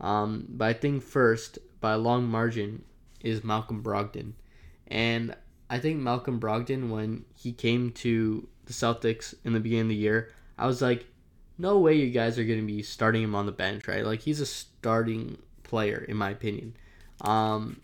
Um, 0.00 0.46
but 0.48 0.68
I 0.68 0.72
think 0.72 1.02
first 1.02 1.58
by 1.80 1.92
a 1.92 1.98
long 1.98 2.26
margin 2.26 2.84
is 3.20 3.44
Malcolm 3.44 3.82
Brogdon. 3.82 4.32
And 4.88 5.34
I 5.70 5.78
think 5.78 6.00
Malcolm 6.00 6.40
Brogdon, 6.40 6.90
when 6.90 7.24
he 7.34 7.52
came 7.52 7.90
to 7.92 8.46
the 8.66 8.72
Celtics 8.72 9.34
in 9.44 9.52
the 9.52 9.60
beginning 9.60 9.82
of 9.82 9.88
the 9.88 9.94
year, 9.94 10.30
I 10.58 10.66
was 10.66 10.82
like, 10.82 11.06
no 11.58 11.78
way 11.78 11.94
you 11.94 12.10
guys 12.10 12.38
are 12.38 12.44
going 12.44 12.60
to 12.60 12.66
be 12.66 12.82
starting 12.82 13.22
him 13.22 13.34
on 13.34 13.46
the 13.46 13.52
bench, 13.52 13.88
right? 13.88 14.04
Like, 14.04 14.20
he's 14.20 14.40
a 14.40 14.46
starting 14.46 15.38
player, 15.62 16.04
in 16.08 16.16
my 16.16 16.30
opinion. 16.30 16.76
Um, 17.22 17.80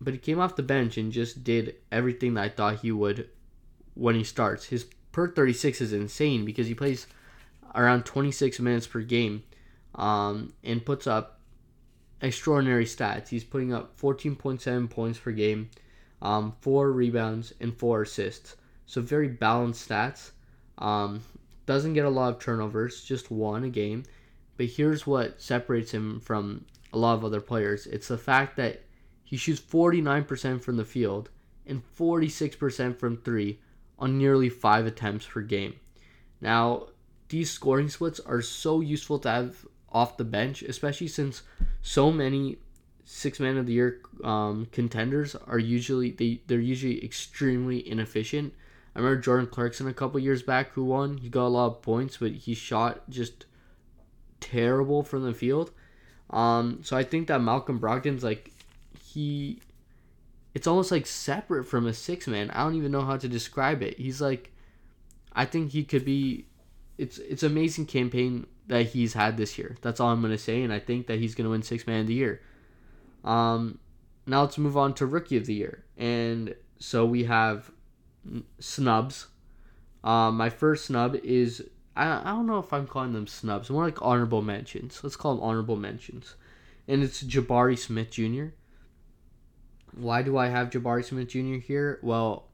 but 0.00 0.14
he 0.14 0.18
came 0.18 0.40
off 0.40 0.56
the 0.56 0.62
bench 0.62 0.96
and 0.96 1.12
just 1.12 1.42
did 1.42 1.76
everything 1.90 2.34
that 2.34 2.44
I 2.44 2.48
thought 2.48 2.80
he 2.80 2.92
would 2.92 3.28
when 3.94 4.14
he 4.14 4.24
starts. 4.24 4.66
His 4.66 4.86
per 5.12 5.28
36 5.28 5.80
is 5.80 5.92
insane 5.92 6.44
because 6.44 6.68
he 6.68 6.74
plays 6.74 7.06
around 7.74 8.04
26 8.04 8.60
minutes 8.60 8.86
per 8.86 9.00
game 9.00 9.42
um, 9.94 10.52
and 10.64 10.84
puts 10.84 11.06
up 11.06 11.40
extraordinary 12.20 12.84
stats. 12.84 13.28
He's 13.28 13.44
putting 13.44 13.72
up 13.72 13.98
14.7 13.98 14.90
points 14.90 15.18
per 15.18 15.32
game, 15.32 15.70
um, 16.22 16.54
four 16.60 16.92
rebounds, 16.92 17.52
and 17.60 17.76
four 17.76 18.02
assists. 18.02 18.56
So 18.86 19.00
very 19.00 19.28
balanced 19.28 19.88
stats. 19.88 20.30
Um, 20.78 21.22
doesn't 21.66 21.94
get 21.94 22.04
a 22.04 22.10
lot 22.10 22.34
of 22.34 22.40
turnovers, 22.40 23.04
just 23.04 23.30
one 23.30 23.64
a 23.64 23.68
game. 23.68 24.04
But 24.56 24.66
here's 24.66 25.06
what 25.06 25.40
separates 25.40 25.92
him 25.92 26.20
from 26.20 26.66
a 26.92 26.98
lot 26.98 27.14
of 27.14 27.24
other 27.24 27.40
players. 27.40 27.86
It's 27.86 28.08
the 28.08 28.18
fact 28.18 28.56
that 28.56 28.82
he 29.22 29.36
shoots 29.36 29.60
49% 29.60 30.60
from 30.60 30.76
the 30.76 30.84
field 30.84 31.30
and 31.66 31.82
46% 31.96 32.98
from 32.98 33.16
three 33.16 33.60
on 33.98 34.18
nearly 34.18 34.48
five 34.48 34.86
attempts 34.86 35.26
per 35.26 35.40
game. 35.40 35.74
Now, 36.40 36.88
these 37.30 37.50
scoring 37.50 37.88
splits 37.88 38.20
are 38.20 38.42
so 38.42 38.80
useful 38.80 39.18
to 39.20 39.30
have 39.30 39.66
off 39.90 40.16
the 40.16 40.24
bench, 40.24 40.62
especially 40.62 41.08
since 41.08 41.42
so 41.82 42.12
many 42.12 42.58
six 43.04 43.40
man 43.40 43.56
of 43.56 43.66
the 43.66 43.72
year 43.72 44.00
um, 44.22 44.68
contenders 44.70 45.34
are 45.34 45.58
usually 45.58 46.10
they 46.10 46.40
they're 46.46 46.60
usually 46.60 47.04
extremely 47.04 47.88
inefficient. 47.88 48.52
I 48.94 48.98
remember 48.98 49.20
Jordan 49.20 49.46
Clarkson 49.46 49.88
a 49.88 49.94
couple 49.94 50.20
years 50.20 50.42
back 50.42 50.72
who 50.72 50.84
won. 50.84 51.18
He 51.18 51.28
got 51.28 51.46
a 51.46 51.48
lot 51.48 51.66
of 51.66 51.82
points, 51.82 52.18
but 52.18 52.32
he 52.32 52.54
shot 52.54 53.08
just 53.08 53.46
terrible 54.40 55.02
from 55.02 55.22
the 55.22 55.34
field. 55.34 55.70
Um, 56.30 56.80
so 56.82 56.96
I 56.96 57.04
think 57.04 57.28
that 57.28 57.40
Malcolm 57.40 57.78
Brogdon's 57.78 58.24
like 58.24 58.52
he 59.00 59.60
it's 60.54 60.66
almost 60.66 60.90
like 60.90 61.06
separate 61.06 61.64
from 61.64 61.86
a 61.86 61.94
six 61.94 62.26
man. 62.26 62.50
I 62.50 62.64
don't 62.64 62.74
even 62.74 62.92
know 62.92 63.04
how 63.04 63.16
to 63.16 63.28
describe 63.28 63.82
it. 63.82 63.98
He's 63.98 64.20
like 64.20 64.52
I 65.32 65.44
think 65.44 65.70
he 65.70 65.84
could 65.84 66.04
be 66.04 66.46
it's 67.00 67.16
it's 67.18 67.42
amazing 67.42 67.86
campaign 67.86 68.46
that 68.66 68.88
he's 68.88 69.14
had 69.14 69.38
this 69.38 69.56
year. 69.56 69.76
That's 69.80 70.00
all 70.00 70.10
I'm 70.10 70.20
gonna 70.20 70.36
say, 70.36 70.62
and 70.62 70.72
I 70.72 70.78
think 70.78 71.06
that 71.06 71.18
he's 71.18 71.34
gonna 71.34 71.48
win 71.48 71.62
six 71.62 71.86
man 71.86 72.02
of 72.02 72.06
the 72.06 72.14
year. 72.14 72.42
Um, 73.24 73.78
now 74.26 74.42
let's 74.42 74.58
move 74.58 74.76
on 74.76 74.92
to 74.94 75.06
rookie 75.06 75.38
of 75.38 75.46
the 75.46 75.54
year, 75.54 75.84
and 75.96 76.54
so 76.78 77.06
we 77.06 77.24
have 77.24 77.70
snubs. 78.58 79.28
Um, 80.04 80.36
my 80.36 80.50
first 80.50 80.84
snub 80.86 81.16
is 81.16 81.64
I, 81.96 82.20
I 82.20 82.32
don't 82.32 82.46
know 82.46 82.58
if 82.58 82.70
I'm 82.70 82.86
calling 82.86 83.14
them 83.14 83.26
snubs, 83.26 83.70
more 83.70 83.84
like 83.84 84.02
honorable 84.02 84.42
mentions. 84.42 85.00
Let's 85.02 85.16
call 85.16 85.34
them 85.34 85.42
honorable 85.42 85.76
mentions, 85.76 86.34
and 86.86 87.02
it's 87.02 87.22
Jabari 87.22 87.78
Smith 87.78 88.10
Jr. 88.10 88.48
Why 89.94 90.20
do 90.20 90.36
I 90.36 90.48
have 90.48 90.68
Jabari 90.68 91.02
Smith 91.02 91.28
Jr. 91.28 91.66
here? 91.66 91.98
Well, 92.02 92.44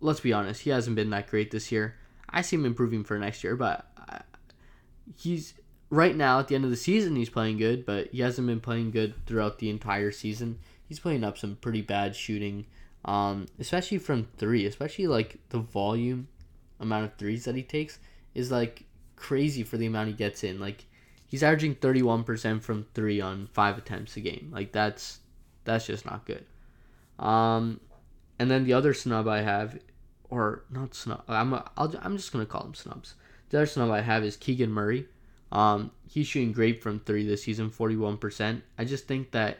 let's 0.00 0.20
be 0.20 0.34
honest, 0.34 0.60
he 0.60 0.70
hasn't 0.70 0.96
been 0.96 1.10
that 1.10 1.28
great 1.28 1.50
this 1.50 1.72
year. 1.72 1.96
I 2.28 2.42
see 2.42 2.56
him 2.56 2.66
improving 2.66 3.04
for 3.04 3.18
next 3.18 3.44
year, 3.44 3.56
but 3.56 3.86
he's 5.16 5.54
right 5.90 6.16
now 6.16 6.40
at 6.40 6.48
the 6.48 6.54
end 6.54 6.64
of 6.64 6.70
the 6.70 6.76
season 6.76 7.16
he's 7.16 7.30
playing 7.30 7.58
good, 7.58 7.86
but 7.86 8.08
he 8.08 8.20
hasn't 8.20 8.46
been 8.46 8.60
playing 8.60 8.90
good 8.90 9.14
throughout 9.26 9.58
the 9.58 9.70
entire 9.70 10.10
season. 10.10 10.58
He's 10.88 10.98
playing 10.98 11.24
up 11.24 11.38
some 11.38 11.56
pretty 11.56 11.82
bad 11.82 12.14
shooting, 12.14 12.66
um, 13.04 13.46
especially 13.58 13.98
from 13.98 14.28
three. 14.36 14.66
Especially 14.66 15.06
like 15.06 15.38
the 15.50 15.58
volume 15.58 16.28
amount 16.80 17.04
of 17.04 17.14
threes 17.16 17.44
that 17.44 17.54
he 17.54 17.62
takes 17.62 17.98
is 18.34 18.50
like 18.50 18.84
crazy 19.16 19.62
for 19.62 19.76
the 19.76 19.86
amount 19.86 20.08
he 20.08 20.14
gets 20.14 20.44
in. 20.44 20.60
Like 20.60 20.86
he's 21.26 21.42
averaging 21.42 21.76
thirty 21.76 22.02
one 22.02 22.24
percent 22.24 22.62
from 22.62 22.86
three 22.94 23.20
on 23.20 23.48
five 23.52 23.78
attempts 23.78 24.16
a 24.16 24.20
game. 24.20 24.50
Like 24.52 24.72
that's 24.72 25.20
that's 25.64 25.86
just 25.86 26.06
not 26.06 26.24
good. 26.24 26.44
Um, 27.18 27.80
and 28.38 28.50
then 28.50 28.64
the 28.64 28.74
other 28.74 28.94
snub 28.94 29.26
I 29.26 29.40
have, 29.40 29.78
or 30.30 30.64
not 30.70 30.94
snub, 30.94 31.24
I'm 31.28 31.52
a, 31.52 31.70
I'll, 31.76 31.94
I'm 32.02 32.16
just 32.16 32.32
gonna 32.32 32.46
call 32.46 32.62
them 32.62 32.74
snubs. 32.74 33.14
The 33.50 33.58
other 33.58 33.66
snub 33.66 33.90
I 33.90 34.00
have 34.00 34.24
is 34.24 34.36
Keegan 34.36 34.70
Murray. 34.70 35.06
Um, 35.52 35.92
he's 36.08 36.26
shooting 36.26 36.52
great 36.52 36.82
from 36.82 37.00
three 37.00 37.26
this 37.26 37.44
season, 37.44 37.70
41%. 37.70 38.62
I 38.76 38.84
just 38.84 39.06
think 39.06 39.30
that 39.30 39.58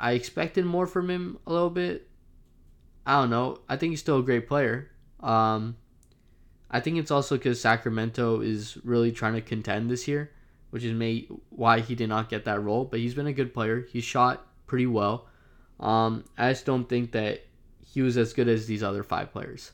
I 0.00 0.12
expected 0.12 0.64
more 0.64 0.86
from 0.86 1.10
him 1.10 1.38
a 1.46 1.52
little 1.52 1.70
bit. 1.70 2.08
I 3.06 3.20
don't 3.20 3.30
know. 3.30 3.60
I 3.68 3.76
think 3.76 3.90
he's 3.90 4.00
still 4.00 4.18
a 4.18 4.22
great 4.22 4.48
player. 4.48 4.90
Um, 5.20 5.76
I 6.70 6.80
think 6.80 6.96
it's 6.96 7.10
also 7.10 7.36
because 7.36 7.60
Sacramento 7.60 8.40
is 8.40 8.78
really 8.82 9.12
trying 9.12 9.34
to 9.34 9.40
contend 9.40 9.90
this 9.90 10.08
year, 10.08 10.32
which 10.70 10.84
is 10.84 10.92
may 10.92 11.28
why 11.50 11.80
he 11.80 11.94
did 11.94 12.08
not 12.08 12.30
get 12.30 12.46
that 12.46 12.62
role. 12.62 12.84
But 12.84 13.00
he's 13.00 13.14
been 13.14 13.26
a 13.26 13.32
good 13.32 13.52
player. 13.52 13.86
He 13.92 14.00
shot 14.00 14.46
pretty 14.66 14.86
well. 14.86 15.28
Um, 15.78 16.24
I 16.38 16.50
just 16.52 16.64
don't 16.64 16.88
think 16.88 17.12
that 17.12 17.44
he 17.92 18.00
was 18.00 18.16
as 18.16 18.32
good 18.32 18.48
as 18.48 18.66
these 18.66 18.82
other 18.82 19.02
five 19.02 19.32
players. 19.32 19.72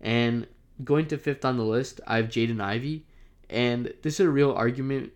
And 0.00 0.46
going 0.84 1.06
to 1.08 1.18
fifth 1.18 1.44
on 1.44 1.56
the 1.56 1.64
list, 1.64 2.00
I 2.06 2.16
have 2.16 2.28
Jaden 2.28 2.60
Ivey, 2.60 3.04
and 3.50 3.92
this 4.02 4.14
is 4.14 4.26
a 4.26 4.30
real 4.30 4.52
argument. 4.52 5.12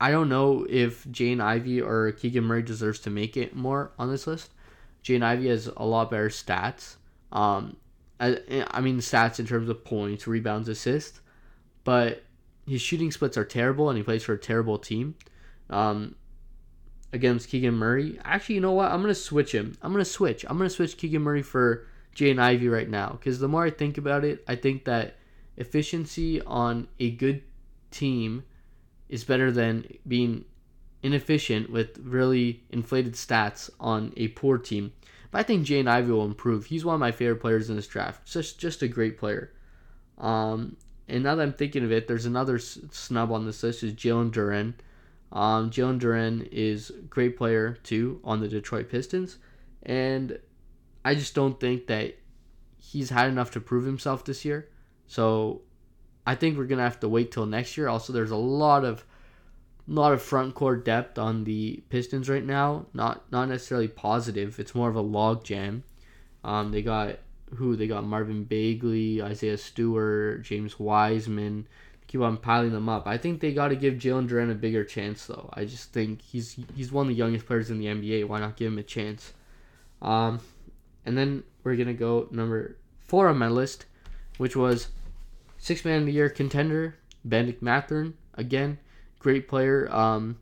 I 0.00 0.10
don't 0.10 0.28
know 0.28 0.66
if 0.68 1.04
Jaden 1.04 1.40
Ivey 1.40 1.80
or 1.80 2.10
Keegan 2.12 2.42
Murray 2.42 2.62
deserves 2.62 2.98
to 3.00 3.10
make 3.10 3.36
it 3.36 3.54
more 3.54 3.92
on 3.98 4.10
this 4.10 4.26
list. 4.26 4.50
Jaden 5.04 5.22
Ivey 5.22 5.48
has 5.48 5.68
a 5.76 5.84
lot 5.84 6.10
better 6.10 6.28
stats. 6.28 6.96
Um, 7.30 7.76
I, 8.18 8.66
I 8.70 8.80
mean 8.80 8.98
stats 8.98 9.38
in 9.38 9.46
terms 9.46 9.68
of 9.68 9.84
points, 9.84 10.26
rebounds, 10.26 10.68
assists, 10.68 11.20
but 11.84 12.24
his 12.66 12.80
shooting 12.80 13.12
splits 13.12 13.36
are 13.36 13.44
terrible, 13.44 13.90
and 13.90 13.96
he 13.96 14.02
plays 14.02 14.24
for 14.24 14.32
a 14.32 14.38
terrible 14.38 14.78
team. 14.78 15.14
Um, 15.70 16.16
against 17.12 17.48
Keegan 17.48 17.74
Murray. 17.74 18.18
Actually, 18.24 18.56
you 18.56 18.60
know 18.60 18.72
what? 18.72 18.90
I'm 18.90 19.00
gonna 19.00 19.14
switch 19.14 19.52
him. 19.52 19.76
I'm 19.82 19.92
gonna 19.92 20.04
switch. 20.04 20.44
I'm 20.48 20.56
gonna 20.56 20.70
switch 20.70 20.96
Keegan 20.96 21.22
Murray 21.22 21.42
for 21.42 21.86
Jaden 22.16 22.38
Ivey 22.38 22.68
right 22.68 22.88
now 22.88 23.12
because 23.12 23.38
the 23.38 23.48
more 23.48 23.64
I 23.64 23.70
think 23.70 23.98
about 23.98 24.24
it, 24.24 24.44
I 24.48 24.56
think 24.56 24.84
that 24.84 25.16
efficiency 25.56 26.40
on 26.42 26.88
a 26.98 27.10
good 27.10 27.42
team 27.90 28.44
is 29.08 29.24
better 29.24 29.52
than 29.52 29.86
being 30.08 30.44
inefficient 31.02 31.70
with 31.70 31.98
really 31.98 32.62
inflated 32.70 33.14
stats 33.14 33.68
on 33.78 34.12
a 34.16 34.28
poor 34.28 34.56
team. 34.56 34.92
But 35.30 35.38
I 35.40 35.42
think 35.42 35.66
Jaden 35.66 35.88
Ivey 35.88 36.12
will 36.12 36.24
improve. 36.24 36.66
He's 36.66 36.84
one 36.84 36.94
of 36.94 37.00
my 37.00 37.12
favorite 37.12 37.40
players 37.40 37.68
in 37.68 37.76
this 37.76 37.86
draft. 37.86 38.26
Just 38.26 38.58
just 38.58 38.82
a 38.82 38.88
great 38.88 39.18
player. 39.18 39.52
Um, 40.18 40.76
and 41.08 41.24
now 41.24 41.34
that 41.34 41.42
I'm 41.42 41.52
thinking 41.52 41.84
of 41.84 41.92
it, 41.92 42.06
there's 42.06 42.26
another 42.26 42.58
snub 42.58 43.32
on 43.32 43.44
this 43.44 43.62
list 43.62 43.82
is 43.82 43.92
Jalen 43.92 44.30
Duren. 44.30 44.74
Um, 45.32 45.70
Jalen 45.70 45.98
Duren 45.98 46.46
is 46.52 46.90
a 46.90 47.00
great 47.02 47.36
player 47.36 47.78
too 47.82 48.20
on 48.22 48.40
the 48.40 48.48
Detroit 48.48 48.90
Pistons, 48.90 49.38
and 49.82 50.38
I 51.04 51.14
just 51.14 51.34
don't 51.34 51.58
think 51.58 51.86
that 51.86 52.18
he's 52.78 53.10
had 53.10 53.28
enough 53.28 53.50
to 53.52 53.60
prove 53.60 53.84
himself 53.84 54.24
this 54.24 54.44
year. 54.44 54.68
So 55.06 55.62
I 56.26 56.34
think 56.34 56.56
we're 56.56 56.66
gonna 56.66 56.82
have 56.82 57.00
to 57.00 57.08
wait 57.08 57.32
till 57.32 57.46
next 57.46 57.76
year. 57.76 57.88
Also, 57.88 58.12
there's 58.12 58.30
a 58.30 58.36
lot 58.36 58.84
of 58.84 59.04
lot 59.88 60.12
of 60.12 60.22
front 60.22 60.54
court 60.54 60.84
depth 60.84 61.18
on 61.18 61.44
the 61.44 61.82
Pistons 61.88 62.28
right 62.28 62.44
now. 62.44 62.86
Not 62.92 63.24
not 63.32 63.48
necessarily 63.48 63.88
positive. 63.88 64.60
It's 64.60 64.74
more 64.74 64.90
of 64.90 64.96
a 64.96 65.00
log 65.00 65.44
jam. 65.44 65.84
Um, 66.44 66.72
they 66.72 66.82
got 66.82 67.18
who 67.54 67.76
they 67.76 67.86
got 67.86 68.04
Marvin 68.04 68.44
Bagley, 68.44 69.22
Isaiah 69.22 69.58
Stewart, 69.58 70.42
James 70.42 70.78
Wiseman. 70.78 71.66
Keep 72.12 72.20
on 72.20 72.36
piling 72.36 72.72
them 72.72 72.90
up. 72.90 73.06
I 73.06 73.16
think 73.16 73.40
they 73.40 73.54
got 73.54 73.68
to 73.68 73.74
give 73.74 73.94
Jalen 73.94 74.28
Duren 74.28 74.50
a 74.50 74.54
bigger 74.54 74.84
chance, 74.84 75.24
though. 75.24 75.48
I 75.54 75.64
just 75.64 75.94
think 75.94 76.20
he's 76.20 76.58
he's 76.74 76.92
one 76.92 77.06
of 77.06 77.08
the 77.08 77.14
youngest 77.14 77.46
players 77.46 77.70
in 77.70 77.78
the 77.78 77.86
NBA. 77.86 78.28
Why 78.28 78.38
not 78.38 78.58
give 78.58 78.70
him 78.70 78.76
a 78.76 78.82
chance? 78.82 79.32
Um, 80.02 80.40
and 81.06 81.16
then 81.16 81.42
we're 81.64 81.76
gonna 81.76 81.94
go 81.94 82.28
number 82.30 82.76
four 83.00 83.28
on 83.28 83.38
my 83.38 83.48
list, 83.48 83.86
which 84.36 84.54
was 84.54 84.88
six 85.56 85.86
man 85.86 86.00
of 86.00 86.04
the 86.04 86.12
year 86.12 86.28
contender 86.28 86.96
Bennedict 87.24 87.62
Mathurin. 87.62 88.12
Again, 88.34 88.76
great 89.18 89.48
player. 89.48 89.90
Um, 89.90 90.36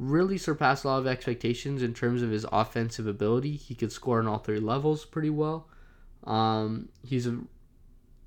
really 0.00 0.36
surpassed 0.36 0.82
a 0.82 0.88
lot 0.88 0.98
of 0.98 1.06
expectations 1.06 1.80
in 1.80 1.94
terms 1.94 2.22
of 2.22 2.30
his 2.30 2.44
offensive 2.50 3.06
ability. 3.06 3.54
He 3.54 3.76
could 3.76 3.92
score 3.92 4.18
on 4.18 4.26
all 4.26 4.38
three 4.38 4.58
levels 4.58 5.04
pretty 5.04 5.30
well. 5.30 5.68
Um, 6.24 6.88
he's 7.04 7.28
a 7.28 7.38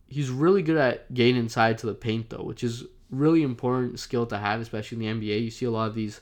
he's 0.07 0.29
really 0.29 0.61
good 0.61 0.77
at 0.77 1.13
getting 1.13 1.35
inside 1.35 1.77
to 1.79 1.85
the 1.85 1.93
paint 1.93 2.29
though, 2.29 2.43
which 2.43 2.63
is 2.63 2.85
really 3.09 3.43
important 3.43 3.99
skill 3.99 4.25
to 4.27 4.37
have, 4.37 4.61
especially 4.61 5.05
in 5.05 5.19
the 5.19 5.27
NBA. 5.27 5.43
You 5.43 5.51
see 5.51 5.65
a 5.65 5.71
lot 5.71 5.87
of 5.87 5.95
these 5.95 6.21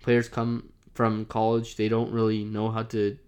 players 0.00 0.28
come 0.28 0.70
from 0.94 1.24
college, 1.24 1.76
they 1.76 1.88
don't 1.88 2.12
really 2.12 2.44
know 2.44 2.70
how 2.70 2.84
to 2.84 3.18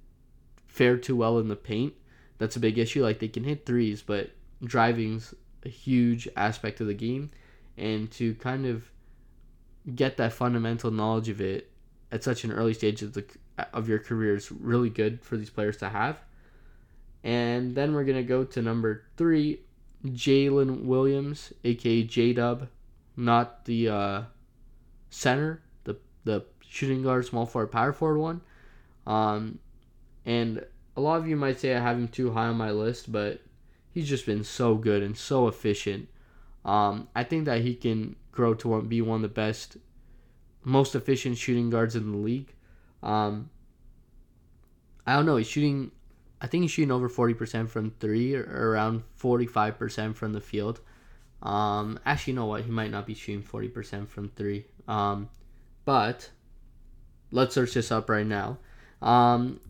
fare 0.66 0.96
too 0.96 1.16
well 1.16 1.38
in 1.38 1.48
the 1.48 1.56
paint. 1.56 1.94
That's 2.38 2.56
a 2.56 2.60
big 2.60 2.78
issue. 2.78 3.02
Like 3.02 3.18
they 3.18 3.28
can 3.28 3.44
hit 3.44 3.66
threes, 3.66 4.02
but 4.02 4.30
driving's 4.62 5.34
a 5.64 5.68
huge 5.68 6.28
aspect 6.36 6.80
of 6.80 6.86
the 6.86 6.94
game, 6.94 7.30
and 7.76 8.10
to 8.12 8.34
kind 8.36 8.66
of 8.66 8.90
get 9.94 10.16
that 10.16 10.32
fundamental 10.32 10.90
knowledge 10.90 11.28
of 11.28 11.40
it 11.40 11.70
at 12.12 12.22
such 12.22 12.44
an 12.44 12.52
early 12.52 12.74
stage 12.74 13.02
of 13.02 13.14
the 13.14 13.24
of 13.72 13.88
your 13.88 13.98
career 13.98 14.36
is 14.36 14.52
really 14.52 14.90
good 14.90 15.20
for 15.22 15.36
these 15.36 15.50
players 15.50 15.78
to 15.78 15.88
have. 15.88 16.18
And 17.24 17.74
then 17.74 17.94
we're 17.94 18.04
gonna 18.04 18.22
go 18.22 18.44
to 18.44 18.62
number 18.62 19.04
three, 19.16 19.60
Jalen 20.04 20.84
Williams, 20.84 21.52
aka 21.64 22.02
J 22.02 22.32
Dub, 22.32 22.68
not 23.16 23.64
the 23.64 23.88
uh, 23.88 24.22
center, 25.10 25.62
the 25.84 25.96
the 26.24 26.44
shooting 26.60 27.02
guard, 27.02 27.26
small 27.26 27.46
forward, 27.46 27.68
power 27.68 27.92
forward 27.92 28.18
one. 28.18 28.40
Um, 29.06 29.58
and 30.24 30.64
a 30.96 31.00
lot 31.00 31.20
of 31.20 31.28
you 31.28 31.36
might 31.36 31.60
say 31.60 31.74
I 31.74 31.80
have 31.80 31.96
him 31.96 32.08
too 32.08 32.32
high 32.32 32.48
on 32.48 32.56
my 32.56 32.70
list, 32.70 33.10
but 33.10 33.40
he's 33.90 34.08
just 34.08 34.26
been 34.26 34.44
so 34.44 34.74
good 34.74 35.02
and 35.02 35.16
so 35.16 35.48
efficient. 35.48 36.08
Um, 36.64 37.08
I 37.14 37.22
think 37.24 37.44
that 37.44 37.62
he 37.62 37.74
can 37.74 38.16
grow 38.32 38.54
to 38.54 38.82
be 38.82 39.00
one 39.00 39.16
of 39.16 39.22
the 39.22 39.28
best, 39.28 39.76
most 40.64 40.94
efficient 40.94 41.38
shooting 41.38 41.70
guards 41.70 41.94
in 41.94 42.10
the 42.10 42.18
league. 42.18 42.52
Um, 43.02 43.50
I 45.06 45.14
don't 45.14 45.26
know. 45.26 45.36
He's 45.36 45.46
shooting 45.46 45.92
I 46.40 46.46
think 46.46 46.62
he's 46.62 46.70
shooting 46.70 46.92
over 46.92 47.08
40% 47.08 47.68
from 47.68 47.92
three 47.98 48.34
or 48.34 48.70
around 48.70 49.02
45% 49.20 50.14
from 50.14 50.32
the 50.32 50.40
field. 50.40 50.80
Um, 51.42 51.98
actually, 52.04 52.32
you 52.32 52.38
know 52.38 52.46
what? 52.46 52.64
He 52.64 52.70
might 52.70 52.90
not 52.90 53.06
be 53.06 53.14
shooting 53.14 53.42
40% 53.42 54.08
from 54.08 54.28
three. 54.30 54.66
Um, 54.86 55.30
but 55.84 56.30
let's 57.30 57.54
search 57.54 57.74
this 57.74 57.90
up 57.90 58.10
right 58.10 58.26
now. 58.26 58.58
Um, 59.00 59.60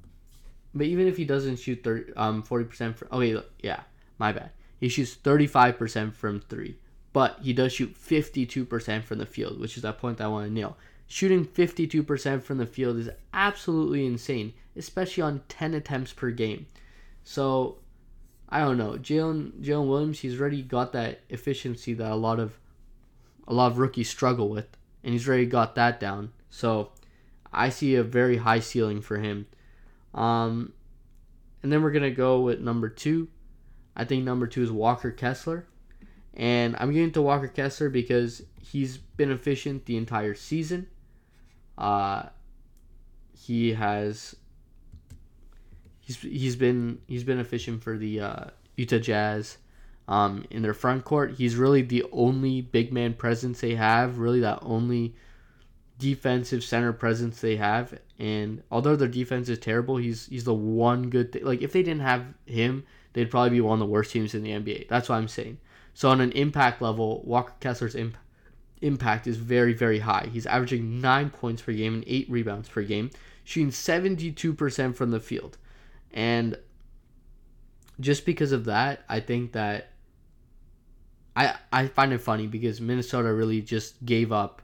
but 0.75 0.87
even 0.87 1.07
if 1.07 1.17
he 1.17 1.25
doesn't 1.25 1.57
shoot 1.57 1.83
30, 1.85 2.13
um, 2.17 2.43
40% 2.43 2.97
from, 2.97 3.09
okay, 3.13 3.41
yeah, 3.63 3.81
my 4.19 4.33
bad. 4.33 4.51
He 4.79 4.89
shoots 4.89 5.17
35% 5.17 6.15
from 6.15 6.41
three, 6.41 6.79
but 7.13 7.39
he 7.43 7.53
does 7.53 7.73
shoot 7.73 7.95
52% 7.95 9.05
from 9.05 9.19
the 9.19 9.27
field, 9.27 9.59
which 9.59 9.77
is 9.77 9.83
that 9.85 9.99
point 9.99 10.19
that 10.19 10.25
I 10.25 10.29
want 10.29 10.47
to 10.47 10.53
nail. 10.53 10.77
Shooting 11.07 11.45
52% 11.47 12.43
from 12.43 12.59
the 12.59 12.67
field 12.67 12.99
is 12.99 13.11
absolutely 13.33 14.05
insane 14.07 14.55
especially 14.77 15.23
on 15.23 15.43
10 15.49 15.75
attempts 15.75 16.13
per 16.13 16.31
game. 16.31 16.67
So, 17.25 17.79
I 18.49 18.61
don't 18.61 18.79
know. 18.79 18.93
Jalen 18.93 19.53
Jalen 19.61 19.89
Williams, 19.89 20.21
he's 20.21 20.41
already 20.41 20.63
got 20.63 20.93
that 20.93 21.23
efficiency 21.29 21.95
that 21.95 22.13
a 22.13 22.15
lot 22.15 22.39
of 22.39 22.59
a 23.49 23.55
lot 23.55 23.73
of 23.73 23.79
rookies 23.79 24.09
struggle 24.09 24.49
with, 24.49 24.77
and 25.03 25.13
he's 25.13 25.27
already 25.27 25.47
got 25.47 25.75
that 25.75 25.99
down. 25.99 26.33
So, 26.51 26.93
I 27.53 27.71
see 27.71 27.97
a 27.97 28.03
very 28.03 28.37
high 28.37 28.61
ceiling 28.61 29.01
for 29.01 29.19
him. 29.19 29.47
Um, 30.15 30.73
and 31.63 31.73
then 31.73 31.83
we're 31.83 31.91
gonna 31.91 32.11
go 32.11 32.41
with 32.41 32.61
number 32.61 32.89
two. 32.89 33.29
I 33.97 34.05
think 34.05 34.25
number 34.25 34.47
two 34.47 34.63
is 34.63 34.71
Walker 34.71 35.11
Kessler, 35.11 35.67
and 36.35 36.77
I'm 36.79 36.93
getting 36.93 37.13
to 37.13 37.23
Walker 37.23 37.49
Kessler 37.49 37.89
because 37.89 38.43
he's 38.61 38.99
been 38.99 39.31
efficient 39.31 39.87
the 39.87 39.97
entire 39.97 40.35
season. 40.35 40.87
Uh, 41.77 42.25
he 43.37 43.75
has 43.75 44.35
he's 46.01 46.17
he's 46.19 46.57
been 46.57 47.01
he's 47.07 47.25
been 47.25 47.39
efficient 47.39 47.83
for 47.83 47.99
the 47.99 48.21
uh, 48.21 48.45
Utah 48.77 48.99
Jazz. 48.99 49.59
Um, 50.09 50.45
in 50.51 50.63
their 50.63 50.75
front 50.75 51.05
court, 51.05 51.33
he's 51.33 51.57
really 51.57 51.83
the 51.83 52.05
only 52.13 52.61
big 52.61 52.93
man 52.93 53.15
presence 53.15 53.61
they 53.61 53.75
have. 53.75 54.19
Really, 54.19 54.41
that 54.41 54.61
only 54.63 55.17
defensive 55.99 56.63
center 56.63 56.93
presence 56.93 57.41
they 57.41 57.57
have. 57.57 57.99
And 58.19 58.63
although 58.71 58.97
their 58.97 59.09
defense 59.09 59.49
is 59.49 59.59
terrible, 59.59 59.97
he's 59.97 60.27
he's 60.27 60.45
the 60.45 60.55
one 60.55 61.11
good 61.11 61.33
thing. 61.33 61.45
Like 61.45 61.63
if 61.63 61.73
they 61.73 61.83
didn't 61.83 62.03
have 62.03 62.25
him, 62.47 62.85
they'd 63.13 63.31
probably 63.31 63.51
be 63.51 63.61
one 63.61 63.75
of 63.75 63.81
the 63.81 63.93
worst 63.93 64.13
teams 64.13 64.35
in 64.35 64.43
the 64.43 64.51
NBA. 64.51 64.89
That's 64.89 65.09
what 65.09 65.17
I'm 65.17 65.29
saying. 65.29 65.59
So 65.95 66.11
on 66.11 66.21
an 66.21 66.33
impact 66.33 66.83
level, 66.83 67.23
Walker 67.25 67.55
Kessler's 67.61 67.95
imp- 67.95 68.19
impact 68.83 69.27
is 69.27 69.37
very 69.37 69.73
very 69.73 70.01
high. 70.01 70.29
He's 70.33 70.47
averaging 70.47 71.01
nine 71.01 71.31
points 71.31 71.63
per 71.63 71.73
game 71.73 71.95
and 71.95 72.05
eight 72.07 72.29
rebounds 72.31 72.69
per 72.69 72.83
game, 72.83 73.11
shooting 73.45 73.71
72% 73.71 74.95
from 74.95 75.11
the 75.11 75.21
field. 75.21 75.59
And 76.13 76.59
just 78.01 78.27
because 78.27 78.53
of 78.53 78.65
that, 78.67 79.05
I 79.09 79.21
think 79.21 79.53
that 79.53 79.93
I 81.35 81.55
I 81.73 81.87
find 81.89 82.13
it 82.13 82.19
funny 82.19 82.47
because 82.47 82.81
Minnesota 82.81 83.33
really 83.33 83.61
just 83.61 84.05
gave 84.05 84.33
up 84.33 84.63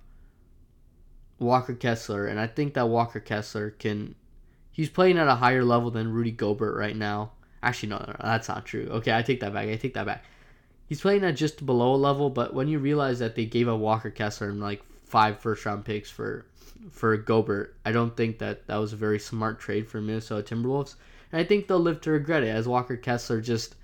Walker 1.39 1.75
Kessler, 1.75 2.27
and 2.27 2.41
I 2.41 2.47
think 2.47 2.75
that 2.75 2.89
Walker 2.89 3.21
Kessler 3.21 3.71
can 3.71 4.15
he's 4.71 4.89
playing 4.89 5.19
at 5.19 5.29
a 5.29 5.35
higher 5.35 5.65
level 5.65 5.91
than 5.91 6.13
Rudy 6.13 6.31
Gobert 6.33 6.77
right 6.77 6.97
now. 6.97 7.33
Actually, 7.63 7.91
no, 7.91 7.99
no, 7.99 8.07
no, 8.07 8.17
that's 8.23 8.49
not 8.49 8.65
true. 8.65 8.89
Okay, 8.91 9.17
I 9.17 9.23
take 9.23 9.41
that 9.41 9.53
back. 9.53 9.69
I 9.69 9.77
take 9.77 9.95
that 9.95 10.07
back. 10.07 10.25
He's 10.87 11.01
playing 11.01 11.25
at 11.25 11.37
just 11.37 11.65
below 11.65 11.95
a 11.95 11.97
level, 11.97 12.29
but 12.29 12.55
when 12.55 12.69
you 12.69 12.79
realize 12.79 13.19
that 13.21 13.35
they 13.35 13.47
gave 13.47 13.69
a 13.69 13.77
Walker 13.77 14.11
Kessler 14.11 14.51
and 14.51 14.61
like 14.61 14.83
five 15.07 15.39
first 15.39 15.65
round 15.65 15.85
picks 15.85 16.11
for 16.11 16.47
for 16.91 17.17
Gobert, 17.17 17.77
I 17.85 17.93
don't 17.93 18.17
think 18.17 18.39
that 18.39 18.67
that 18.67 18.77
was 18.77 18.93
a 18.93 18.97
very 18.97 19.19
smart 19.19 19.61
trade 19.61 19.89
for 19.89 20.01
Minnesota 20.01 20.55
Timberwolves. 20.55 20.97
And 21.31 21.41
I 21.41 21.45
think 21.45 21.67
they'll 21.67 21.79
live 21.79 22.01
to 22.03 22.11
regret 22.11 22.43
it 22.43 22.49
as 22.49 22.67
Walker 22.69 22.97
Kessler 22.97 23.41
just 23.41 23.77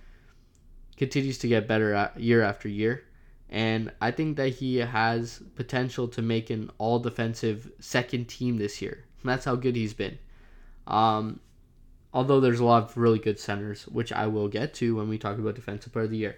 continues 0.96 1.38
to 1.38 1.48
get 1.48 1.68
better 1.68 2.10
year 2.16 2.42
after 2.42 2.68
year. 2.68 3.04
And 3.50 3.92
I 4.00 4.10
think 4.10 4.36
that 4.36 4.50
he 4.50 4.76
has 4.76 5.42
potential 5.54 6.08
to 6.08 6.20
make 6.20 6.50
an 6.50 6.70
all 6.76 6.98
defensive 6.98 7.70
second 7.78 8.28
team 8.28 8.58
this 8.58 8.82
year. 8.82 9.04
And 9.22 9.30
that's 9.30 9.44
how 9.44 9.54
good 9.54 9.74
he's 9.76 9.94
been. 9.94 10.18
Um, 10.86 11.40
although 12.12 12.40
there's 12.40 12.60
a 12.60 12.64
lot 12.64 12.82
of 12.82 12.96
really 12.96 13.18
good 13.18 13.38
centers, 13.38 13.84
which 13.88 14.12
I 14.12 14.26
will 14.26 14.48
get 14.48 14.74
to 14.74 14.96
when 14.96 15.08
we 15.08 15.18
talk 15.18 15.38
about 15.38 15.54
defensive 15.54 15.92
player 15.92 16.04
of 16.04 16.10
the 16.10 16.18
year. 16.18 16.36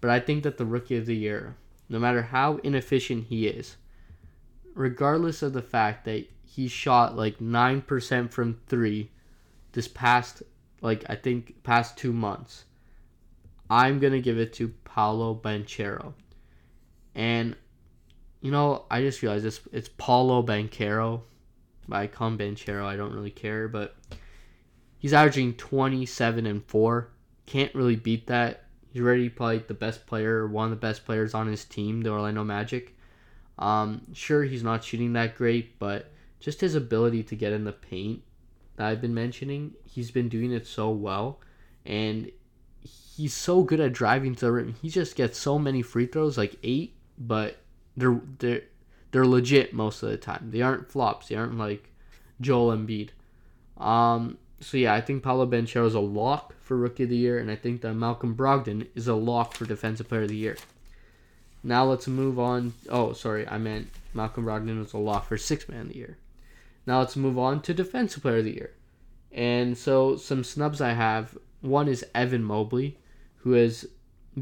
But 0.00 0.10
I 0.10 0.20
think 0.20 0.42
that 0.42 0.58
the 0.58 0.66
rookie 0.66 0.96
of 0.96 1.06
the 1.06 1.16
year, 1.16 1.56
no 1.88 1.98
matter 1.98 2.22
how 2.22 2.56
inefficient 2.58 3.26
he 3.28 3.46
is, 3.46 3.76
regardless 4.74 5.42
of 5.42 5.52
the 5.52 5.62
fact 5.62 6.04
that 6.04 6.28
he 6.44 6.68
shot 6.68 7.16
like 7.16 7.38
9% 7.38 8.30
from 8.30 8.60
3 8.66 9.10
this 9.72 9.88
past 9.88 10.42
like 10.82 11.04
I 11.08 11.16
think 11.16 11.62
past 11.62 11.96
2 11.96 12.12
months, 12.12 12.64
I'm 13.70 13.98
going 13.98 14.12
to 14.12 14.20
give 14.20 14.38
it 14.38 14.52
to 14.54 14.74
Paolo 14.84 15.34
Banchero. 15.34 16.12
And 17.14 17.56
you 18.42 18.50
know, 18.50 18.84
I 18.90 19.00
just 19.00 19.22
realized 19.22 19.44
this 19.44 19.60
it's 19.72 19.88
Paulo 19.88 20.42
Banchero. 20.42 21.22
I 21.90 22.06
call 22.06 22.28
him 22.28 22.38
Banchero, 22.38 22.84
I 22.84 22.96
don't 22.96 23.14
really 23.14 23.30
care, 23.30 23.68
but 23.68 23.96
he's 24.98 25.12
averaging 25.12 25.54
27 25.54 26.46
and 26.46 26.64
4. 26.64 27.08
Can't 27.46 27.74
really 27.74 27.96
beat 27.96 28.26
that. 28.26 28.65
He's 28.96 29.04
already 29.04 29.28
probably 29.28 29.58
the 29.58 29.74
best 29.74 30.06
player, 30.06 30.46
one 30.46 30.64
of 30.64 30.70
the 30.70 30.76
best 30.76 31.04
players 31.04 31.34
on 31.34 31.48
his 31.48 31.66
team, 31.66 32.00
the 32.00 32.08
Orlando 32.08 32.42
Magic. 32.42 32.96
Um, 33.58 34.00
sure, 34.14 34.42
he's 34.42 34.62
not 34.62 34.84
shooting 34.84 35.12
that 35.12 35.36
great, 35.36 35.78
but 35.78 36.10
just 36.40 36.62
his 36.62 36.74
ability 36.74 37.22
to 37.24 37.36
get 37.36 37.52
in 37.52 37.64
the 37.64 37.72
paint 37.72 38.22
that 38.76 38.86
I've 38.86 39.02
been 39.02 39.12
mentioning, 39.12 39.74
he's 39.84 40.10
been 40.10 40.30
doing 40.30 40.50
it 40.50 40.66
so 40.66 40.88
well. 40.88 41.40
And 41.84 42.32
he's 42.80 43.34
so 43.34 43.64
good 43.64 43.80
at 43.80 43.92
driving 43.92 44.34
to 44.36 44.46
the 44.46 44.52
rim. 44.52 44.76
He 44.80 44.88
just 44.88 45.14
gets 45.14 45.38
so 45.38 45.58
many 45.58 45.82
free 45.82 46.06
throws, 46.06 46.38
like 46.38 46.56
eight, 46.62 46.96
but 47.18 47.58
they're 47.98 48.22
they're 48.38 48.62
they're 49.10 49.26
legit 49.26 49.74
most 49.74 50.02
of 50.02 50.08
the 50.08 50.16
time. 50.16 50.52
They 50.52 50.62
aren't 50.62 50.90
flops. 50.90 51.28
They 51.28 51.34
aren't 51.34 51.58
like 51.58 51.92
Joel 52.40 52.74
Embiid. 52.74 53.10
Um, 53.76 54.38
so 54.60 54.76
yeah, 54.76 54.94
I 54.94 55.00
think 55.00 55.22
Paolo 55.22 55.46
Banchero 55.46 55.86
is 55.86 55.94
a 55.94 56.00
lock 56.00 56.54
for 56.60 56.76
Rookie 56.76 57.04
of 57.04 57.10
the 57.10 57.16
Year, 57.16 57.38
and 57.38 57.50
I 57.50 57.56
think 57.56 57.82
that 57.82 57.94
Malcolm 57.94 58.34
Brogdon 58.34 58.86
is 58.94 59.08
a 59.08 59.14
lock 59.14 59.54
for 59.54 59.66
Defensive 59.66 60.08
Player 60.08 60.22
of 60.22 60.28
the 60.28 60.36
Year. 60.36 60.56
Now 61.62 61.84
let's 61.84 62.08
move 62.08 62.38
on. 62.38 62.74
Oh, 62.88 63.12
sorry, 63.12 63.46
I 63.46 63.58
meant 63.58 63.88
Malcolm 64.14 64.44
Brogdon 64.44 64.78
was 64.78 64.92
a 64.92 64.98
lock 64.98 65.26
for 65.26 65.36
Sixth 65.36 65.68
Man 65.68 65.82
of 65.82 65.88
the 65.88 65.96
Year. 65.96 66.16
Now 66.86 67.00
let's 67.00 67.16
move 67.16 67.38
on 67.38 67.60
to 67.62 67.74
Defensive 67.74 68.22
Player 68.22 68.38
of 68.38 68.44
the 68.44 68.54
Year. 68.54 68.70
And 69.32 69.76
so 69.76 70.16
some 70.16 70.44
snubs 70.44 70.80
I 70.80 70.92
have. 70.92 71.36
One 71.60 71.88
is 71.88 72.04
Evan 72.14 72.44
Mobley, 72.44 72.98
who 73.38 73.52
has 73.52 73.84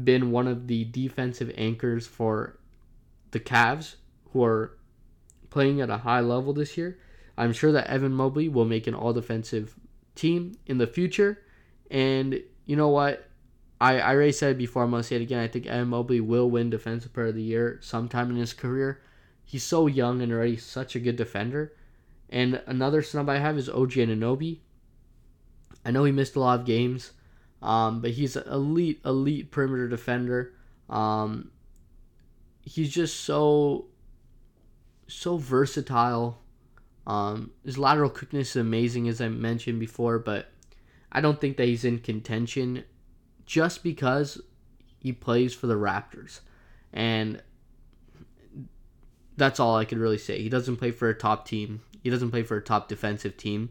been 0.03 0.31
one 0.31 0.47
of 0.47 0.67
the 0.67 0.85
defensive 0.85 1.51
anchors 1.57 2.05
for 2.05 2.57
the 3.31 3.39
Cavs, 3.39 3.95
who 4.31 4.43
are 4.43 4.77
playing 5.49 5.81
at 5.81 5.89
a 5.89 5.97
high 5.97 6.19
level 6.19 6.53
this 6.53 6.77
year. 6.77 6.99
I'm 7.37 7.53
sure 7.53 7.71
that 7.71 7.87
Evan 7.87 8.13
Mobley 8.13 8.47
will 8.47 8.65
make 8.65 8.87
an 8.87 8.93
all 8.93 9.13
defensive 9.13 9.75
team 10.15 10.57
in 10.65 10.77
the 10.77 10.87
future. 10.87 11.41
And 11.91 12.41
you 12.65 12.75
know 12.75 12.89
what? 12.89 13.29
I, 13.79 13.99
I 13.99 14.13
already 14.13 14.31
said 14.31 14.51
it 14.51 14.57
before, 14.57 14.83
I'm 14.83 14.91
going 14.91 15.01
to 15.01 15.07
say 15.07 15.17
it 15.17 15.21
again. 15.21 15.39
I 15.39 15.47
think 15.47 15.67
Evan 15.67 15.89
Mobley 15.89 16.21
will 16.21 16.49
win 16.49 16.69
Defensive 16.69 17.13
Player 17.13 17.27
of 17.27 17.35
the 17.35 17.41
Year 17.41 17.79
sometime 17.81 18.29
in 18.29 18.37
his 18.37 18.53
career. 18.53 19.01
He's 19.43 19.63
so 19.63 19.87
young 19.87 20.21
and 20.21 20.31
already 20.31 20.57
such 20.57 20.95
a 20.95 20.99
good 20.99 21.15
defender. 21.15 21.73
And 22.29 22.61
another 22.65 23.01
snub 23.03 23.29
I 23.29 23.37
have 23.37 23.57
is 23.57 23.69
OG 23.69 23.91
Anunoby. 23.91 24.59
I 25.85 25.91
know 25.91 26.03
he 26.03 26.11
missed 26.11 26.35
a 26.35 26.39
lot 26.39 26.61
of 26.61 26.65
games, 26.65 27.11
um, 27.61 28.01
but 28.01 28.11
he's 28.11 28.35
an 28.35 28.47
elite, 28.47 29.01
elite 29.05 29.51
perimeter 29.51 29.87
defender. 29.87 30.53
Um, 30.89 31.51
he's 32.63 32.91
just 32.91 33.19
so, 33.19 33.85
so 35.07 35.37
versatile. 35.37 36.39
Um, 37.07 37.51
his 37.63 37.77
lateral 37.77 38.09
quickness 38.09 38.51
is 38.51 38.55
amazing, 38.55 39.07
as 39.07 39.21
I 39.21 39.29
mentioned 39.29 39.79
before, 39.79 40.19
but 40.19 40.49
I 41.11 41.21
don't 41.21 41.39
think 41.39 41.57
that 41.57 41.67
he's 41.67 41.85
in 41.85 41.99
contention 41.99 42.83
just 43.45 43.83
because 43.83 44.41
he 44.99 45.11
plays 45.11 45.53
for 45.53 45.67
the 45.67 45.75
Raptors. 45.75 46.39
And 46.91 47.41
that's 49.37 49.59
all 49.59 49.75
I 49.75 49.85
could 49.85 49.99
really 49.99 50.17
say. 50.17 50.41
He 50.41 50.49
doesn't 50.49 50.77
play 50.77 50.91
for 50.91 51.09
a 51.09 51.13
top 51.13 51.47
team, 51.47 51.81
he 52.03 52.09
doesn't 52.09 52.31
play 52.31 52.43
for 52.43 52.57
a 52.57 52.61
top 52.61 52.87
defensive 52.87 53.37
team. 53.37 53.69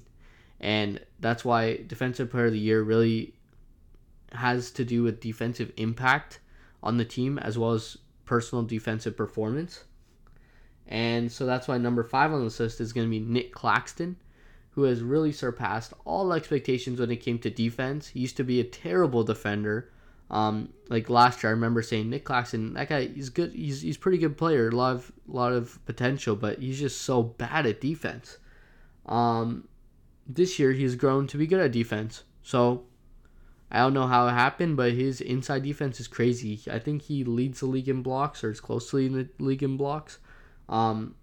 And 0.60 1.00
that's 1.20 1.44
why 1.44 1.80
Defensive 1.86 2.30
Player 2.30 2.46
of 2.46 2.52
the 2.52 2.58
Year 2.58 2.82
really 2.82 3.34
has 4.32 4.70
to 4.72 4.84
do 4.84 5.02
with 5.02 5.20
defensive 5.20 5.72
impact 5.76 6.40
on 6.82 6.96
the 6.96 7.04
team 7.04 7.38
as 7.38 7.58
well 7.58 7.72
as 7.72 7.98
personal 8.24 8.64
defensive 8.64 9.16
performance. 9.16 9.84
And 10.86 11.30
so 11.32 11.46
that's 11.46 11.66
why 11.66 11.78
number 11.78 12.02
five 12.02 12.32
on 12.32 12.40
the 12.40 12.44
list 12.44 12.80
is 12.80 12.92
going 12.92 13.06
to 13.06 13.10
be 13.10 13.20
Nick 13.20 13.52
Claxton, 13.52 14.16
who 14.70 14.82
has 14.82 15.02
really 15.02 15.32
surpassed 15.32 15.94
all 16.04 16.32
expectations 16.32 17.00
when 17.00 17.10
it 17.10 17.16
came 17.16 17.38
to 17.40 17.50
defense. 17.50 18.08
He 18.08 18.20
used 18.20 18.36
to 18.36 18.44
be 18.44 18.60
a 18.60 18.64
terrible 18.64 19.24
defender. 19.24 19.90
Um, 20.30 20.70
like 20.88 21.08
last 21.08 21.42
year, 21.42 21.50
I 21.50 21.54
remember 21.54 21.82
saying 21.82 22.10
Nick 22.10 22.24
Claxton, 22.24 22.74
that 22.74 22.88
guy, 22.88 23.06
he's 23.06 23.30
good. 23.30 23.52
He's 23.52 23.82
he's 23.82 23.96
pretty 23.96 24.18
good 24.18 24.36
player, 24.36 24.68
a 24.68 24.72
lot 24.72 24.96
of 24.96 25.12
lot 25.26 25.52
of 25.52 25.84
potential, 25.86 26.34
but 26.34 26.58
he's 26.58 26.80
just 26.80 27.02
so 27.02 27.22
bad 27.22 27.66
at 27.66 27.80
defense. 27.80 28.38
Um, 29.06 29.68
this 30.26 30.58
year 30.58 30.72
he's 30.72 30.96
grown 30.96 31.26
to 31.28 31.36
be 31.36 31.46
good 31.46 31.60
at 31.60 31.72
defense. 31.72 32.24
So 32.42 32.84
I 33.70 33.78
don't 33.78 33.94
know 33.94 34.06
how 34.06 34.26
it 34.28 34.32
happened, 34.32 34.76
but 34.76 34.92
his 34.92 35.20
inside 35.20 35.62
defense 35.62 36.00
is 36.00 36.08
crazy. 36.08 36.60
I 36.70 36.78
think 36.78 37.02
he 37.02 37.24
leads 37.24 37.60
the 37.60 37.66
league 37.66 37.88
in 37.88 38.02
blocks, 38.02 38.42
or 38.42 38.50
is 38.50 38.60
close 38.60 38.90
to 38.90 38.96
leading 38.96 39.16
the 39.16 39.28
league 39.44 39.62
in 39.62 39.76
blocks. 39.76 40.18
Um, 40.68 41.14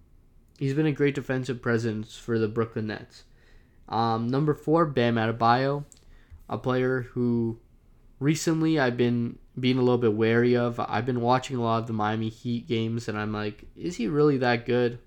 he's 0.57 0.73
been 0.73 0.85
a 0.85 0.91
great 0.91 1.15
defensive 1.15 1.61
presence 1.61 2.17
for 2.17 2.37
the 2.37 2.47
Brooklyn 2.47 2.87
Nets. 2.87 3.23
Um, 3.89 4.27
number 4.27 4.53
four, 4.53 4.85
Bam 4.85 5.15
Adebayo, 5.15 5.83
a 6.49 6.57
player 6.57 7.01
who 7.11 7.59
recently 8.19 8.79
I've 8.79 8.97
been 8.97 9.37
being 9.59 9.77
a 9.77 9.81
little 9.81 9.97
bit 9.97 10.13
wary 10.13 10.55
of. 10.55 10.79
I've 10.79 11.05
been 11.05 11.21
watching 11.21 11.57
a 11.57 11.61
lot 11.61 11.79
of 11.79 11.87
the 11.87 11.93
Miami 11.93 12.29
Heat 12.29 12.67
games, 12.67 13.07
and 13.07 13.17
I'm 13.17 13.33
like, 13.33 13.65
is 13.75 13.97
he 13.97 14.07
really 14.07 14.37
that 14.37 14.65
good? 14.65 14.99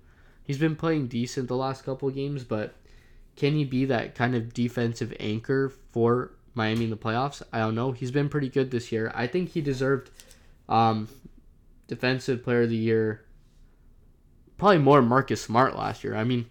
He's 0.43 0.59
been 0.59 0.75
playing 0.75 1.07
decent 1.07 1.47
the 1.47 1.55
last 1.55 1.83
couple 1.83 2.09
games, 2.11 2.43
but 2.43 2.75
can 3.35 3.53
he 3.53 3.65
be 3.65 3.85
that 3.85 4.13
kind 4.13 4.35
of 4.35 4.53
defensive 4.53 5.13
anchor 5.19 5.73
for 5.91 6.31
Miami 6.53 6.85
in 6.85 6.89
the 6.91 6.97
playoffs? 6.97 7.41
I 7.51 7.59
don't 7.59 7.75
know. 7.75 7.91
He's 7.91 8.11
been 8.11 8.29
pretty 8.29 8.49
good 8.49 8.69
this 8.69 8.91
year. 8.91 9.11
I 9.15 9.25
think 9.25 9.49
he 9.49 9.61
deserved 9.61 10.11
um, 10.69 11.07
Defensive 11.87 12.43
Player 12.43 12.63
of 12.63 12.69
the 12.69 12.75
Year 12.75 13.25
probably 14.57 14.77
more 14.77 15.01
Marcus 15.01 15.41
Smart 15.41 15.75
last 15.75 16.03
year. 16.03 16.15
I 16.15 16.23
mean, 16.23 16.45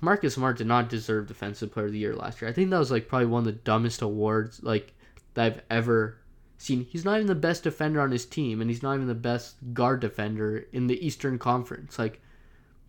Marcus 0.00 0.34
Smart 0.34 0.58
did 0.58 0.66
not 0.66 0.88
deserve 0.88 1.26
Defensive 1.26 1.72
Player 1.72 1.86
of 1.86 1.92
the 1.92 1.98
Year 1.98 2.14
last 2.14 2.40
year. 2.40 2.50
I 2.50 2.52
think 2.54 2.70
that 2.70 2.78
was 2.78 2.90
like 2.90 3.08
probably 3.08 3.26
one 3.26 3.40
of 3.40 3.46
the 3.46 3.52
dumbest 3.52 4.02
awards 4.02 4.62
like 4.62 4.92
that 5.34 5.44
I've 5.46 5.62
ever 5.70 6.18
seen. 6.58 6.84
He's 6.84 7.04
not 7.04 7.16
even 7.16 7.26
the 7.26 7.34
best 7.34 7.62
defender 7.62 8.00
on 8.00 8.10
his 8.10 8.26
team, 8.26 8.60
and 8.60 8.70
he's 8.70 8.82
not 8.82 8.94
even 8.94 9.06
the 9.06 9.14
best 9.14 9.56
guard 9.72 10.00
defender 10.00 10.66
in 10.72 10.86
the 10.86 11.04
Eastern 11.04 11.38
Conference. 11.38 11.98
Like, 11.98 12.20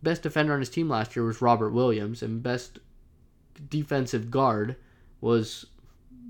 best 0.02 0.22
defender 0.22 0.52
on 0.52 0.60
his 0.60 0.70
team 0.70 0.88
last 0.88 1.16
year 1.16 1.24
was 1.24 1.42
Robert 1.42 1.70
Williams, 1.70 2.22
and 2.22 2.42
best 2.42 2.78
defensive 3.68 4.30
guard 4.30 4.76
was 5.20 5.66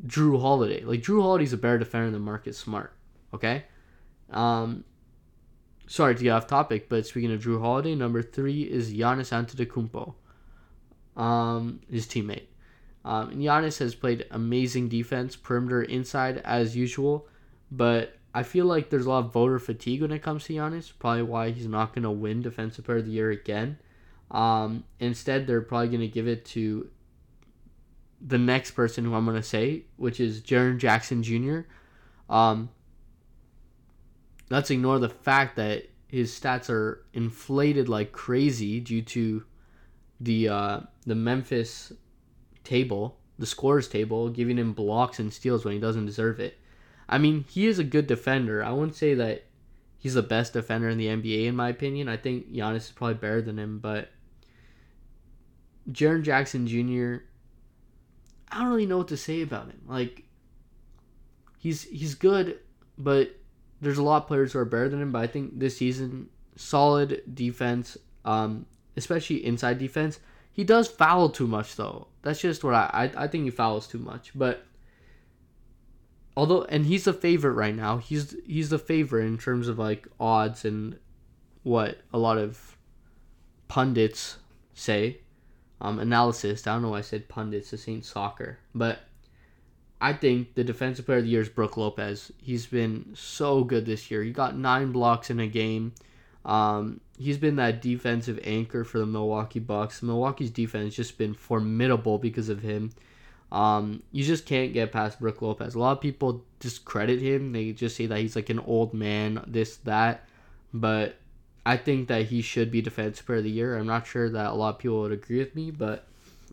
Jrue 0.06 0.40
Holiday. 0.40 0.84
Like 0.84 1.02
Jrue 1.02 1.22
Holiday's 1.22 1.52
a 1.52 1.56
better 1.56 1.78
defender 1.78 2.10
than 2.10 2.22
Marcus 2.22 2.58
Smart. 2.58 2.92
Okay. 3.34 3.64
Um, 4.30 4.84
sorry 5.86 6.14
to 6.14 6.22
get 6.22 6.30
off 6.30 6.46
topic, 6.46 6.88
but 6.88 7.06
speaking 7.06 7.32
of 7.32 7.42
Jrue 7.42 7.60
Holiday, 7.60 7.94
number 7.94 8.22
three 8.22 8.62
is 8.62 8.92
Giannis 8.92 9.32
Antetokounmpo, 9.32 10.14
um, 11.20 11.80
his 11.90 12.06
teammate. 12.06 12.46
Um, 13.04 13.30
and 13.30 13.40
Giannis 13.40 13.78
has 13.78 13.94
played 13.94 14.26
amazing 14.30 14.88
defense, 14.88 15.36
perimeter, 15.36 15.82
inside 15.82 16.38
as 16.38 16.76
usual, 16.76 17.28
but 17.70 18.16
I 18.34 18.42
feel 18.42 18.66
like 18.66 18.90
there's 18.90 19.06
a 19.06 19.08
lot 19.08 19.24
of 19.24 19.32
voter 19.32 19.58
fatigue 19.58 20.02
when 20.02 20.12
it 20.12 20.22
comes 20.22 20.44
to 20.44 20.52
Giannis. 20.52 20.92
Probably 20.98 21.22
why 21.22 21.50
he's 21.52 21.66
not 21.66 21.94
going 21.94 22.02
to 22.02 22.10
win 22.10 22.42
Defensive 22.42 22.84
Player 22.84 22.98
of 22.98 23.06
the 23.06 23.12
Year 23.12 23.30
again. 23.30 23.78
Um, 24.30 24.84
instead, 25.00 25.46
they're 25.46 25.62
probably 25.62 25.88
going 25.88 26.00
to 26.00 26.08
give 26.08 26.28
it 26.28 26.44
to 26.46 26.90
the 28.20 28.36
next 28.38 28.72
person 28.72 29.04
who 29.04 29.14
I'm 29.14 29.24
going 29.24 29.36
to 29.36 29.42
say, 29.42 29.84
which 29.96 30.20
is 30.20 30.42
Jaren 30.42 30.78
Jackson 30.78 31.22
Jr. 31.22 31.60
Um, 32.28 32.68
let's 34.50 34.70
ignore 34.70 34.98
the 34.98 35.08
fact 35.08 35.56
that 35.56 35.88
his 36.08 36.38
stats 36.38 36.70
are 36.70 37.04
inflated 37.12 37.88
like 37.88 38.12
crazy 38.12 38.80
due 38.80 39.02
to 39.02 39.44
the 40.20 40.48
uh, 40.48 40.80
the 41.04 41.14
Memphis 41.14 41.92
table, 42.64 43.18
the 43.38 43.46
scores 43.46 43.88
table, 43.88 44.28
giving 44.28 44.58
him 44.58 44.72
blocks 44.72 45.18
and 45.18 45.32
steals 45.32 45.64
when 45.64 45.74
he 45.74 45.80
doesn't 45.80 46.06
deserve 46.06 46.40
it. 46.40 46.58
I 47.08 47.18
mean, 47.18 47.44
he 47.48 47.66
is 47.66 47.78
a 47.78 47.84
good 47.84 48.06
defender. 48.06 48.64
I 48.64 48.72
wouldn't 48.72 48.96
say 48.96 49.14
that 49.14 49.44
he's 49.98 50.14
the 50.14 50.22
best 50.22 50.52
defender 50.52 50.88
in 50.88 50.98
the 50.98 51.06
NBA, 51.06 51.46
in 51.46 51.56
my 51.56 51.68
opinion. 51.68 52.08
I 52.08 52.16
think 52.16 52.52
Giannis 52.52 52.76
is 52.76 52.92
probably 52.92 53.14
better 53.14 53.42
than 53.42 53.58
him, 53.58 53.78
but 53.78 54.10
Jaren 55.90 56.22
Jackson 56.22 56.66
Jr. 56.66 57.24
I 58.50 58.60
don't 58.60 58.68
really 58.68 58.86
know 58.86 58.98
what 58.98 59.08
to 59.08 59.16
say 59.16 59.42
about 59.42 59.66
him. 59.66 59.82
Like, 59.86 60.24
he's 61.58 61.82
he's 61.82 62.14
good, 62.14 62.58
but 62.98 63.35
there's 63.80 63.98
a 63.98 64.02
lot 64.02 64.22
of 64.22 64.28
players 64.28 64.52
who 64.52 64.58
are 64.58 64.64
better 64.64 64.88
than 64.88 65.02
him. 65.02 65.12
But 65.12 65.22
I 65.22 65.26
think 65.26 65.58
this 65.58 65.76
season, 65.76 66.28
solid 66.56 67.22
defense, 67.32 67.96
um, 68.24 68.66
especially 68.96 69.44
inside 69.44 69.78
defense. 69.78 70.20
He 70.52 70.64
does 70.64 70.88
foul 70.88 71.28
too 71.28 71.46
much 71.46 71.76
though. 71.76 72.08
That's 72.22 72.40
just 72.40 72.64
what 72.64 72.74
I 72.74 73.10
I, 73.14 73.24
I 73.24 73.26
think 73.28 73.44
he 73.44 73.50
fouls 73.50 73.86
too 73.86 73.98
much. 73.98 74.32
But 74.34 74.64
although 76.36 76.64
and 76.64 76.86
he's 76.86 77.04
the 77.04 77.12
favorite 77.12 77.52
right 77.52 77.74
now. 77.74 77.98
He's 77.98 78.34
he's 78.46 78.70
the 78.70 78.78
favorite 78.78 79.26
in 79.26 79.38
terms 79.38 79.68
of 79.68 79.78
like 79.78 80.08
odds 80.18 80.64
and 80.64 80.98
what 81.62 81.98
a 82.12 82.18
lot 82.18 82.38
of 82.38 82.76
pundits 83.68 84.38
say. 84.74 85.18
Um, 85.78 85.98
analysis. 85.98 86.66
I 86.66 86.72
don't 86.72 86.82
know 86.82 86.90
why 86.90 86.98
I 86.98 87.02
said 87.02 87.28
pundits. 87.28 87.70
This 87.70 87.86
ain't 87.86 88.06
soccer, 88.06 88.58
but 88.74 89.00
I 90.00 90.12
think 90.12 90.54
the 90.54 90.64
defensive 90.64 91.06
player 91.06 91.18
of 91.18 91.24
the 91.24 91.30
year 91.30 91.40
is 91.40 91.48
Brooke 91.48 91.76
Lopez. 91.76 92.30
He's 92.38 92.66
been 92.66 93.12
so 93.14 93.64
good 93.64 93.86
this 93.86 94.10
year. 94.10 94.22
He 94.22 94.30
got 94.30 94.56
nine 94.56 94.92
blocks 94.92 95.30
in 95.30 95.40
a 95.40 95.46
game. 95.46 95.94
Um, 96.44 97.00
he's 97.18 97.38
been 97.38 97.56
that 97.56 97.82
defensive 97.82 98.38
anchor 98.44 98.84
for 98.84 98.98
the 98.98 99.06
Milwaukee 99.06 99.58
Bucks. 99.58 100.02
Milwaukee's 100.02 100.50
defense 100.50 100.94
just 100.94 101.18
been 101.18 101.34
formidable 101.34 102.18
because 102.18 102.48
of 102.48 102.60
him. 102.60 102.92
Um, 103.50 104.02
you 104.12 104.22
just 104.22 104.44
can't 104.44 104.72
get 104.72 104.92
past 104.92 105.18
Brooke 105.18 105.40
Lopez. 105.40 105.74
A 105.74 105.78
lot 105.78 105.92
of 105.92 106.00
people 106.00 106.44
discredit 106.60 107.20
him. 107.20 107.52
They 107.52 107.72
just 107.72 107.96
say 107.96 108.06
that 108.06 108.18
he's 108.18 108.36
like 108.36 108.50
an 108.50 108.58
old 108.60 108.92
man, 108.92 109.42
this, 109.46 109.76
that. 109.78 110.28
But 110.74 111.16
I 111.64 111.76
think 111.76 112.08
that 112.08 112.26
he 112.26 112.42
should 112.42 112.70
be 112.70 112.82
Defensive 112.82 113.24
Player 113.24 113.38
of 113.38 113.44
the 113.44 113.50
Year. 113.50 113.76
I'm 113.76 113.86
not 113.86 114.06
sure 114.06 114.28
that 114.28 114.50
a 114.50 114.54
lot 114.54 114.74
of 114.74 114.78
people 114.78 115.00
would 115.00 115.12
agree 115.12 115.38
with 115.38 115.54
me, 115.54 115.70
but 115.70 116.06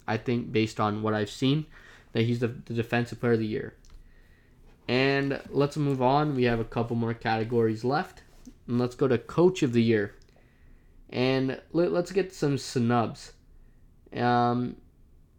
I 0.07 0.17
think 0.17 0.51
based 0.51 0.79
on 0.79 1.03
what 1.03 1.13
I've 1.13 1.29
seen, 1.29 1.65
that 2.13 2.23
he's 2.23 2.39
the, 2.39 2.47
the 2.47 2.73
Defensive 2.73 3.19
Player 3.19 3.33
of 3.33 3.39
the 3.39 3.45
Year. 3.45 3.75
And 4.87 5.41
let's 5.49 5.77
move 5.77 6.01
on. 6.01 6.35
We 6.35 6.43
have 6.43 6.59
a 6.59 6.65
couple 6.65 6.95
more 6.95 7.13
categories 7.13 7.83
left. 7.83 8.23
And 8.67 8.79
let's 8.79 8.95
go 8.95 9.07
to 9.07 9.17
Coach 9.17 9.63
of 9.63 9.73
the 9.73 9.83
Year. 9.83 10.15
And 11.09 11.61
let, 11.71 11.91
us 11.91 12.11
get 12.11 12.33
some 12.33 12.57
snubs. 12.57 13.33
Um, 14.15 14.77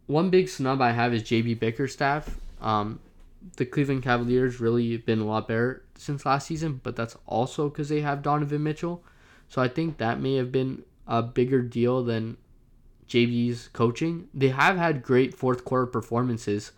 one 0.07 0.29
big 0.29 0.49
snub 0.49 0.81
I 0.81 0.91
have 0.91 1.13
is 1.13 1.23
JB 1.23 1.59
Bickerstaff. 1.59 2.37
Um, 2.61 2.99
the 3.57 3.65
Cleveland 3.65 4.03
Cavaliers 4.03 4.59
really 4.59 4.97
been 4.97 5.19
a 5.19 5.25
lot 5.25 5.47
better 5.47 5.83
since 5.95 6.25
last 6.25 6.47
season, 6.47 6.81
but 6.83 6.95
that's 6.95 7.17
also 7.25 7.69
because 7.69 7.89
they 7.89 8.01
have 8.01 8.21
Donovan 8.21 8.63
Mitchell. 8.63 9.03
So 9.49 9.61
I 9.61 9.67
think 9.67 9.97
that 9.97 10.19
may 10.19 10.35
have 10.35 10.51
been 10.51 10.83
a 11.07 11.21
bigger 11.21 11.61
deal 11.61 12.03
than 12.03 12.37
JB's 13.09 13.69
coaching. 13.69 14.27
They 14.33 14.49
have 14.49 14.77
had 14.77 15.03
great 15.03 15.33
fourth 15.33 15.63
quarter 15.63 15.85
performances. 15.85 16.71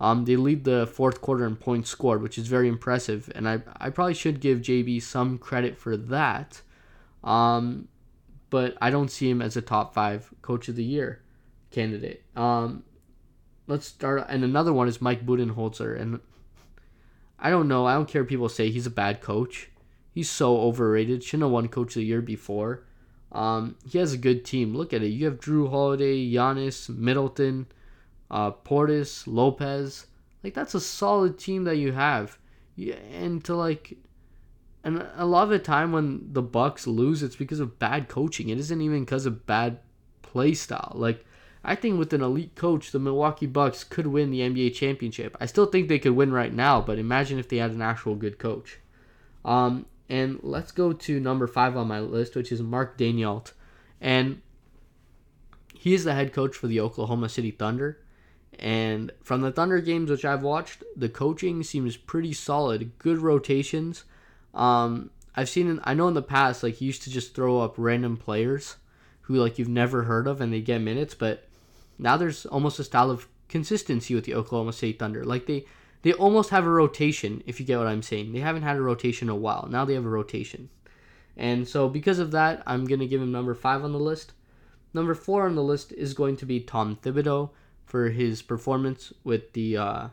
Um, 0.00 0.24
they 0.24 0.36
lead 0.36 0.64
the 0.64 0.86
fourth 0.86 1.20
quarter 1.20 1.44
in 1.44 1.56
points 1.56 1.90
scored, 1.90 2.22
which 2.22 2.38
is 2.38 2.46
very 2.46 2.68
impressive, 2.68 3.30
and 3.34 3.46
I, 3.46 3.60
I 3.78 3.90
probably 3.90 4.14
should 4.14 4.40
give 4.40 4.60
JB 4.60 5.02
some 5.02 5.36
credit 5.36 5.76
for 5.76 5.96
that. 5.96 6.62
Um, 7.22 7.88
but 8.48 8.78
I 8.80 8.90
don't 8.90 9.10
see 9.10 9.28
him 9.28 9.42
as 9.42 9.56
a 9.56 9.62
top 9.62 9.92
five 9.92 10.32
coach 10.40 10.68
of 10.68 10.76
the 10.76 10.84
year 10.84 11.22
candidate. 11.70 12.24
Um, 12.34 12.84
let's 13.66 13.86
start, 13.86 14.26
and 14.28 14.42
another 14.42 14.72
one 14.72 14.88
is 14.88 15.02
Mike 15.02 15.26
Budenholzer, 15.26 16.00
and 16.00 16.20
I 17.38 17.50
don't 17.50 17.68
know. 17.68 17.86
I 17.86 17.94
don't 17.94 18.08
care. 18.08 18.24
People 18.24 18.48
say 18.48 18.70
he's 18.70 18.86
a 18.86 18.90
bad 18.90 19.20
coach. 19.20 19.70
He's 20.12 20.28
so 20.28 20.60
overrated. 20.60 21.22
Shouldn't 21.22 21.44
have 21.44 21.52
won 21.52 21.68
Coach 21.68 21.90
of 21.90 22.00
the 22.00 22.04
Year 22.04 22.20
before. 22.20 22.84
Um, 23.32 23.76
he 23.88 23.98
has 23.98 24.12
a 24.12 24.18
good 24.18 24.44
team. 24.44 24.74
Look 24.74 24.92
at 24.92 25.02
it. 25.02 25.08
You 25.08 25.26
have 25.26 25.40
Jrue 25.40 25.70
Holiday, 25.70 26.30
Giannis, 26.30 26.88
Middleton, 26.88 27.66
uh, 28.30 28.52
Portis, 28.52 29.26
Lopez. 29.26 30.06
Like 30.42 30.54
that's 30.54 30.74
a 30.74 30.80
solid 30.80 31.38
team 31.38 31.64
that 31.64 31.76
you 31.76 31.92
have. 31.92 32.38
Yeah, 32.76 32.96
and 33.12 33.44
to 33.44 33.54
like, 33.54 33.96
and 34.82 35.06
a 35.16 35.26
lot 35.26 35.44
of 35.44 35.50
the 35.50 35.58
time 35.58 35.92
when 35.92 36.32
the 36.32 36.42
Bucks 36.42 36.86
lose, 36.86 37.22
it's 37.22 37.36
because 37.36 37.60
of 37.60 37.78
bad 37.78 38.08
coaching. 38.08 38.48
It 38.48 38.58
isn't 38.58 38.80
even 38.80 39.04
because 39.04 39.26
of 39.26 39.46
bad 39.46 39.78
play 40.22 40.54
style. 40.54 40.92
Like 40.94 41.24
I 41.62 41.74
think 41.74 41.98
with 41.98 42.12
an 42.12 42.22
elite 42.22 42.54
coach, 42.54 42.90
the 42.90 42.98
Milwaukee 42.98 43.46
Bucks 43.46 43.84
could 43.84 44.06
win 44.06 44.30
the 44.30 44.40
NBA 44.40 44.74
championship. 44.74 45.36
I 45.40 45.46
still 45.46 45.66
think 45.66 45.88
they 45.88 45.98
could 45.98 46.12
win 46.12 46.32
right 46.32 46.52
now, 46.52 46.80
but 46.80 46.98
imagine 46.98 47.38
if 47.38 47.48
they 47.48 47.58
had 47.58 47.72
an 47.72 47.82
actual 47.82 48.14
good 48.14 48.38
coach. 48.38 48.78
Um, 49.44 49.86
and 50.10 50.40
let's 50.42 50.72
go 50.72 50.92
to 50.92 51.20
number 51.20 51.46
five 51.46 51.76
on 51.76 51.86
my 51.86 52.00
list, 52.00 52.34
which 52.34 52.50
is 52.50 52.60
Mark 52.60 52.98
Daigneault. 52.98 53.52
And 54.00 54.42
he 55.72 55.94
is 55.94 56.02
the 56.02 56.14
head 56.14 56.32
coach 56.32 56.56
for 56.56 56.66
the 56.66 56.80
Oklahoma 56.80 57.28
City 57.28 57.52
Thunder. 57.52 58.02
And 58.58 59.12
from 59.22 59.40
the 59.40 59.52
Thunder 59.52 59.80
games 59.80 60.10
which 60.10 60.24
I've 60.24 60.42
watched, 60.42 60.82
the 60.96 61.08
coaching 61.08 61.62
seems 61.62 61.96
pretty 61.96 62.32
solid. 62.32 62.98
Good 62.98 63.18
rotations. 63.18 64.02
Um, 64.52 65.10
I've 65.36 65.48
seen, 65.48 65.70
in, 65.70 65.80
I 65.84 65.94
know 65.94 66.08
in 66.08 66.14
the 66.14 66.22
past, 66.22 66.64
like 66.64 66.74
he 66.74 66.86
used 66.86 67.04
to 67.04 67.10
just 67.10 67.34
throw 67.34 67.60
up 67.60 67.74
random 67.76 68.16
players 68.16 68.76
who 69.22 69.36
like 69.36 69.60
you've 69.60 69.68
never 69.68 70.02
heard 70.02 70.26
of 70.26 70.40
and 70.40 70.52
they 70.52 70.60
get 70.60 70.80
minutes, 70.80 71.14
but 71.14 71.44
now 71.98 72.16
there's 72.16 72.46
almost 72.46 72.80
a 72.80 72.84
style 72.84 73.12
of 73.12 73.28
consistency 73.48 74.16
with 74.16 74.24
the 74.24 74.34
Oklahoma 74.34 74.72
City 74.72 74.92
Thunder. 74.92 75.24
Like 75.24 75.46
they 75.46 75.66
they 76.02 76.12
almost 76.14 76.50
have 76.50 76.66
a 76.66 76.70
rotation, 76.70 77.42
if 77.46 77.60
you 77.60 77.66
get 77.66 77.78
what 77.78 77.86
I'm 77.86 78.02
saying. 78.02 78.32
They 78.32 78.40
haven't 78.40 78.62
had 78.62 78.76
a 78.76 78.82
rotation 78.82 79.28
in 79.28 79.32
a 79.32 79.36
while. 79.36 79.68
Now 79.70 79.84
they 79.84 79.94
have 79.94 80.06
a 80.06 80.10
rotation. 80.10 80.70
And 81.36 81.66
so 81.68 81.88
because 81.88 82.18
of 82.18 82.30
that, 82.32 82.62
I'm 82.66 82.86
going 82.86 83.00
to 83.00 83.06
give 83.06 83.20
him 83.20 83.32
number 83.32 83.54
five 83.54 83.84
on 83.84 83.92
the 83.92 83.98
list. 83.98 84.32
Number 84.92 85.14
four 85.14 85.46
on 85.46 85.54
the 85.54 85.62
list 85.62 85.92
is 85.92 86.14
going 86.14 86.36
to 86.38 86.46
be 86.46 86.60
Tom 86.60 86.96
Thibodeau 86.96 87.50
for 87.84 88.10
his 88.10 88.42
performance 88.42 89.12
with 89.24 89.52
the 89.52 89.76
uh, 89.76 90.08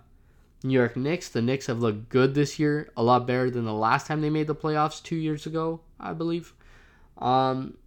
New 0.63 0.73
York 0.73 0.95
Knicks. 0.95 1.29
The 1.29 1.41
Knicks 1.41 1.67
have 1.67 1.79
looked 1.79 2.09
good 2.09 2.33
this 2.33 2.59
year, 2.59 2.91
a 2.95 3.03
lot 3.03 3.27
better 3.27 3.49
than 3.49 3.65
the 3.65 3.73
last 3.73 4.07
time 4.07 4.21
they 4.21 4.29
made 4.29 4.47
the 4.47 4.55
playoffs 4.55 5.01
two 5.01 5.15
years 5.15 5.45
ago, 5.45 5.81
I 5.99 6.13
believe. 6.13 6.53
Um, 7.17 7.77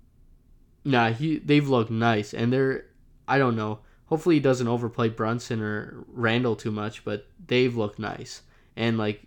nah, 0.84 1.10
he 1.10 1.38
they've 1.38 1.68
looked 1.68 1.90
nice, 1.90 2.34
and 2.34 2.52
they're 2.52 2.86
I 3.28 3.38
don't 3.38 3.56
know. 3.56 3.80
Hopefully 4.10 4.34
he 4.34 4.40
doesn't 4.40 4.66
overplay 4.66 5.08
Brunson 5.08 5.62
or 5.62 6.04
Randle 6.08 6.56
too 6.56 6.72
much, 6.72 7.04
but 7.04 7.28
they've 7.46 7.76
looked 7.76 8.00
nice. 8.00 8.42
And 8.76 8.98
like 8.98 9.22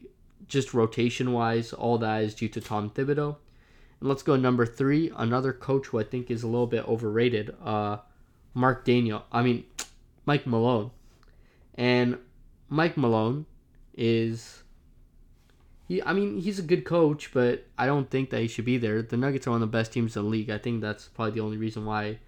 just 0.50 0.74
rotation 0.74 1.32
wise, 1.32 1.72
all 1.72 1.98
that 2.00 2.24
is 2.24 2.36
due 2.36 2.50
to 2.50 2.60
Tom 2.62 2.90
Thibodeau. 2.90 3.38
And 4.02 4.10
let's 4.10 4.24
go 4.24 4.36
number 4.36 4.66
three, 4.66 5.10
another 5.16 5.54
coach 5.54 5.88
who 5.88 6.00
I 6.00 6.04
think 6.04 6.30
is 6.30 6.44
a 6.44 6.48
little 6.48 6.68
bit 6.68 6.86
overrated. 6.86 7.56
Uh, 7.64 7.98
Mark 8.54 8.84
Daniel. 8.84 9.24
I 9.32 9.42
mean, 9.42 9.64
Mike 10.26 10.46
Malone. 10.46 10.92
And 11.76 12.18
Mike 12.68 12.98
Malone 12.98 13.46
is 13.96 14.64
he 15.88 16.04
I 16.04 16.12
mean, 16.12 16.42
he's 16.42 16.60
a 16.60 16.64
good 16.64 16.84
coach, 16.84 17.32
but 17.34 17.66
I 17.78 17.86
don't 17.86 18.10
think 18.10 18.32
that 18.32 18.42
he 18.42 18.50
should 18.50 18.66
be 18.66 18.78
there. 18.78 19.02
The 19.02 19.16
Nuggets 19.16 19.48
are 19.48 19.52
one 19.52 19.62
of 19.64 19.72
the 19.72 19.78
best 19.78 19.94
teams 19.94 20.18
in 20.18 20.24
the 20.24 20.30
league. 20.30 20.50
I 20.50 20.58
think 20.58 20.82
that's 20.82 21.08
probably 21.08 21.32
the 21.32 21.40
only 21.40 21.58
reason 21.58 21.86
why 21.86 22.20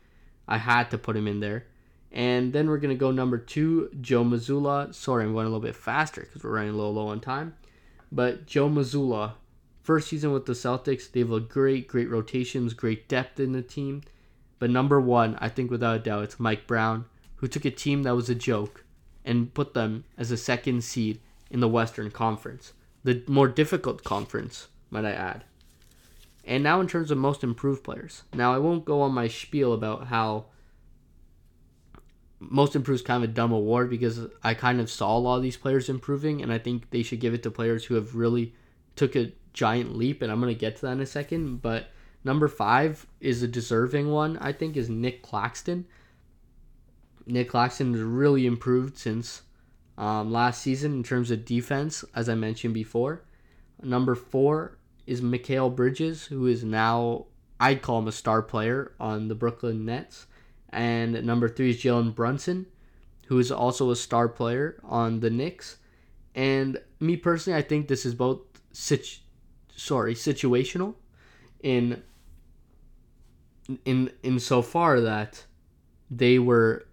I 0.47 0.57
had 0.57 0.89
to 0.91 0.97
put 0.97 1.17
him 1.17 1.27
in 1.27 1.41
there. 1.41 1.65
And 2.15 2.53
then 2.53 2.69
we're 2.69 2.77
going 2.77 2.95
to 2.95 2.99
go 2.99 3.11
number 3.11 3.37
two, 3.37 3.89
Joe 3.99 4.23
Mazzulla. 4.23 4.95
Sorry, 4.95 5.25
I'm 5.25 5.33
going 5.33 5.45
a 5.45 5.49
little 5.49 5.59
bit 5.59 5.75
faster 5.75 6.21
because 6.21 6.45
we're 6.45 6.51
running 6.51 6.73
a 6.73 6.75
little 6.75 6.93
low 6.93 7.09
on 7.09 7.19
time. 7.19 7.55
But 8.09 8.45
Joe 8.45 8.69
Mazzulla, 8.69 9.33
first 9.83 10.07
season 10.07 10.31
with 10.31 10.45
the 10.45 10.53
Celtics, 10.53 11.11
they've 11.11 11.29
a 11.29 11.41
great, 11.41 11.89
great 11.89 12.09
rotations, 12.09 12.73
great 12.73 13.09
depth 13.09 13.37
in 13.41 13.51
the 13.51 13.61
team. 13.61 14.01
But 14.59 14.69
number 14.69 15.01
one, 15.01 15.37
I 15.41 15.49
think 15.49 15.69
without 15.69 15.97
a 15.97 15.99
doubt, 15.99 16.23
it's 16.23 16.39
Mike 16.39 16.65
Brown, 16.65 17.03
who 17.35 17.49
took 17.49 17.65
a 17.65 17.71
team 17.71 18.03
that 18.03 18.15
was 18.15 18.29
a 18.29 18.35
joke 18.35 18.85
and 19.25 19.53
put 19.53 19.73
them 19.73 20.05
as 20.17 20.31
a 20.31 20.37
second 20.37 20.85
seed 20.85 21.19
in 21.51 21.59
the 21.59 21.67
Western 21.67 22.11
Conference, 22.11 22.71
the 23.03 23.23
more 23.27 23.49
difficult 23.49 24.05
conference, 24.05 24.69
might 24.89 25.03
I 25.03 25.11
add. 25.11 25.43
And 26.45 26.63
now, 26.63 26.79
in 26.79 26.87
terms 26.87 27.11
of 27.11 27.17
most 27.17 27.43
improved 27.43 27.83
players. 27.83 28.23
Now, 28.33 28.53
I 28.53 28.59
won't 28.59 28.85
go 28.85 29.01
on 29.01 29.11
my 29.11 29.27
spiel 29.27 29.73
about 29.73 30.07
how 30.07 30.45
most 32.49 32.75
improved 32.75 33.01
is 33.01 33.05
kind 33.05 33.23
of 33.23 33.29
a 33.29 33.33
dumb 33.33 33.51
award 33.51 33.89
because 33.89 34.27
I 34.43 34.53
kind 34.53 34.79
of 34.79 34.89
saw 34.89 35.17
a 35.17 35.19
lot 35.19 35.37
of 35.37 35.43
these 35.43 35.57
players 35.57 35.89
improving, 35.89 36.41
and 36.41 36.51
I 36.51 36.57
think 36.57 36.89
they 36.89 37.03
should 37.03 37.19
give 37.19 37.33
it 37.33 37.43
to 37.43 37.51
players 37.51 37.85
who 37.85 37.95
have 37.95 38.15
really 38.15 38.53
took 38.95 39.15
a 39.15 39.31
giant 39.53 39.95
leap. 39.95 40.21
And 40.21 40.31
I'm 40.31 40.39
gonna 40.39 40.53
get 40.53 40.75
to 40.77 40.81
that 40.83 40.93
in 40.93 41.01
a 41.01 41.05
second. 41.05 41.61
But 41.61 41.87
number 42.23 42.47
five 42.47 43.05
is 43.19 43.43
a 43.43 43.47
deserving 43.47 44.11
one. 44.11 44.37
I 44.37 44.51
think 44.51 44.77
is 44.77 44.89
Nick 44.89 45.21
Claxton. 45.21 45.85
Nick 47.25 47.49
Claxton 47.49 47.93
has 47.93 48.01
really 48.01 48.45
improved 48.45 48.97
since 48.97 49.41
um, 49.97 50.31
last 50.31 50.61
season 50.61 50.93
in 50.93 51.03
terms 51.03 51.31
of 51.31 51.45
defense, 51.45 52.03
as 52.13 52.29
I 52.29 52.35
mentioned 52.35 52.73
before. 52.73 53.23
Number 53.81 54.15
four 54.15 54.77
is 55.07 55.21
Mikal 55.21 55.75
Bridges, 55.75 56.25
who 56.25 56.47
is 56.47 56.63
now 56.63 57.25
I'd 57.59 57.81
call 57.81 57.99
him 57.99 58.07
a 58.07 58.11
star 58.11 58.41
player 58.41 58.93
on 58.99 59.27
the 59.27 59.35
Brooklyn 59.35 59.85
Nets. 59.85 60.27
And 60.69 61.23
number 61.25 61.47
three 61.47 61.69
is 61.69 61.77
Jalen 61.77 62.15
Brunson, 62.15 62.65
who 63.27 63.39
is 63.39 63.51
also 63.51 63.91
a 63.91 63.95
star 63.95 64.27
player 64.27 64.79
on 64.83 65.19
the 65.19 65.29
Knicks. 65.29 65.77
And 66.33 66.81
me 66.99 67.15
personally, 67.15 67.57
I 67.57 67.61
think 67.61 67.87
this 67.87 68.05
is 68.05 68.13
both 68.13 68.41
situ- 68.71 69.21
sorry 69.75 70.15
situational, 70.15 70.95
in 71.63 72.03
in 73.85 74.11
in 74.21 74.39
so 74.39 74.61
far 74.61 74.99
that 75.01 75.45
they 76.11 76.37
were 76.37 76.85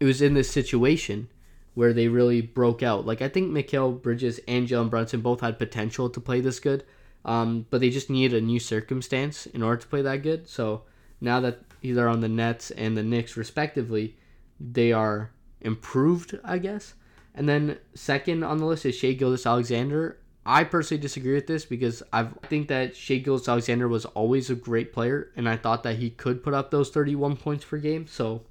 it 0.00 0.04
was 0.04 0.20
in 0.20 0.34
this 0.34 0.50
situation 0.50 1.28
where 1.74 1.92
they 1.92 2.08
really 2.08 2.40
broke 2.42 2.82
out. 2.82 3.06
Like 3.06 3.22
I 3.22 3.28
think 3.28 3.50
Mikal 3.50 4.02
Bridges 4.02 4.40
and 4.46 4.68
Jalen 4.68 4.90
Brunson 4.90 5.20
both 5.20 5.40
had 5.40 5.58
potential 5.58 6.10
to 6.10 6.20
play 6.20 6.40
this 6.40 6.60
good, 6.60 6.84
um, 7.24 7.66
but 7.70 7.80
they 7.80 7.88
just 7.88 8.10
needed 8.10 8.42
a 8.42 8.44
new 8.44 8.58
circumstance 8.58 9.46
in 9.46 9.62
order 9.62 9.80
to 9.80 9.86
play 9.86 10.02
that 10.02 10.22
good. 10.22 10.48
So 10.48 10.82
now 11.20 11.40
that 11.40 11.60
either 11.82 12.08
on 12.08 12.20
the 12.20 12.28
Nets 12.28 12.70
and 12.70 12.96
the 12.96 13.02
Knicks 13.02 13.36
respectively, 13.36 14.16
they 14.60 14.92
are 14.92 15.30
improved, 15.60 16.38
I 16.44 16.58
guess. 16.58 16.94
And 17.34 17.48
then 17.48 17.78
second 17.94 18.44
on 18.44 18.58
the 18.58 18.66
list 18.66 18.86
is 18.86 18.94
Shai 18.94 19.12
Gilgeous-Alexander. 19.12 20.18
I 20.44 20.64
personally 20.64 21.00
disagree 21.00 21.34
with 21.34 21.46
this 21.46 21.64
because 21.64 22.02
I've, 22.12 22.34
think 22.48 22.68
that 22.68 22.96
Shai 22.96 23.16
Gilgeous-Alexander 23.18 23.88
was 23.88 24.04
always 24.06 24.50
a 24.50 24.54
great 24.54 24.92
player, 24.92 25.30
and 25.36 25.48
I 25.48 25.56
thought 25.56 25.82
that 25.84 25.96
he 25.96 26.10
could 26.10 26.42
put 26.42 26.52
up 26.52 26.70
those 26.70 26.90
31 26.90 27.36
points 27.36 27.64
per 27.64 27.78
game. 27.78 28.06
So 28.06 28.42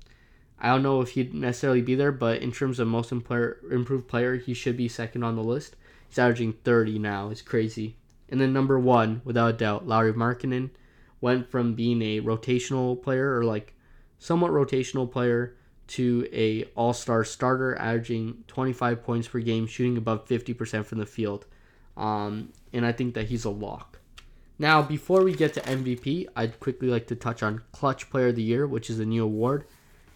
I 0.59 0.69
don't 0.69 0.83
know 0.83 1.01
if 1.01 1.09
he'd 1.09 1.33
necessarily 1.33 1.81
be 1.81 1.95
there, 1.95 2.11
but 2.11 2.41
in 2.41 2.51
terms 2.51 2.79
of 2.79 2.87
most 2.87 3.11
improved 3.11 4.07
player, 4.07 4.37
he 4.37 4.53
should 4.53 4.77
be 4.77 4.87
second 4.87 5.23
on 5.23 5.35
the 5.35 5.43
list. 5.43 5.75
He's 6.07 6.19
averaging 6.19 6.53
30 6.63 6.97
now. 6.99 7.29
It's 7.29 7.41
crazy. 7.41 7.97
And 8.29 8.39
then 8.39 8.53
number 8.53 8.79
one, 8.79 9.21
without 9.25 9.55
a 9.55 9.57
doubt, 9.57 9.87
Lauri 9.87 10.13
Markkanen 10.13 10.69
went 11.21 11.49
from 11.49 11.75
being 11.75 12.01
a 12.01 12.21
rotational 12.21 13.01
player 13.01 13.37
or 13.37 13.43
like 13.43 13.73
somewhat 14.19 14.51
rotational 14.51 15.09
player 15.09 15.55
to 15.87 16.27
a 16.31 16.63
all-star 16.75 17.23
starter, 17.23 17.75
averaging 17.75 18.43
25 18.47 19.03
points 19.03 19.27
per 19.27 19.39
game, 19.39 19.67
shooting 19.67 19.97
above 19.97 20.27
50% 20.27 20.85
from 20.85 20.99
the 20.99 21.05
field. 21.05 21.45
Um, 21.97 22.53
and 22.71 22.85
I 22.85 22.91
think 22.91 23.13
that 23.15 23.27
he's 23.27 23.45
a 23.45 23.49
lock. 23.49 23.99
Now, 24.57 24.81
before 24.81 25.23
we 25.23 25.33
get 25.33 25.53
to 25.55 25.61
MVP, 25.61 26.27
I'd 26.35 26.59
quickly 26.59 26.87
like 26.87 27.07
to 27.07 27.15
touch 27.15 27.43
on 27.43 27.61
Clutch 27.71 28.09
Player 28.09 28.27
of 28.27 28.35
the 28.35 28.43
Year, 28.43 28.67
which 28.67 28.89
is 28.89 28.99
a 28.99 29.05
new 29.05 29.23
award. 29.23 29.65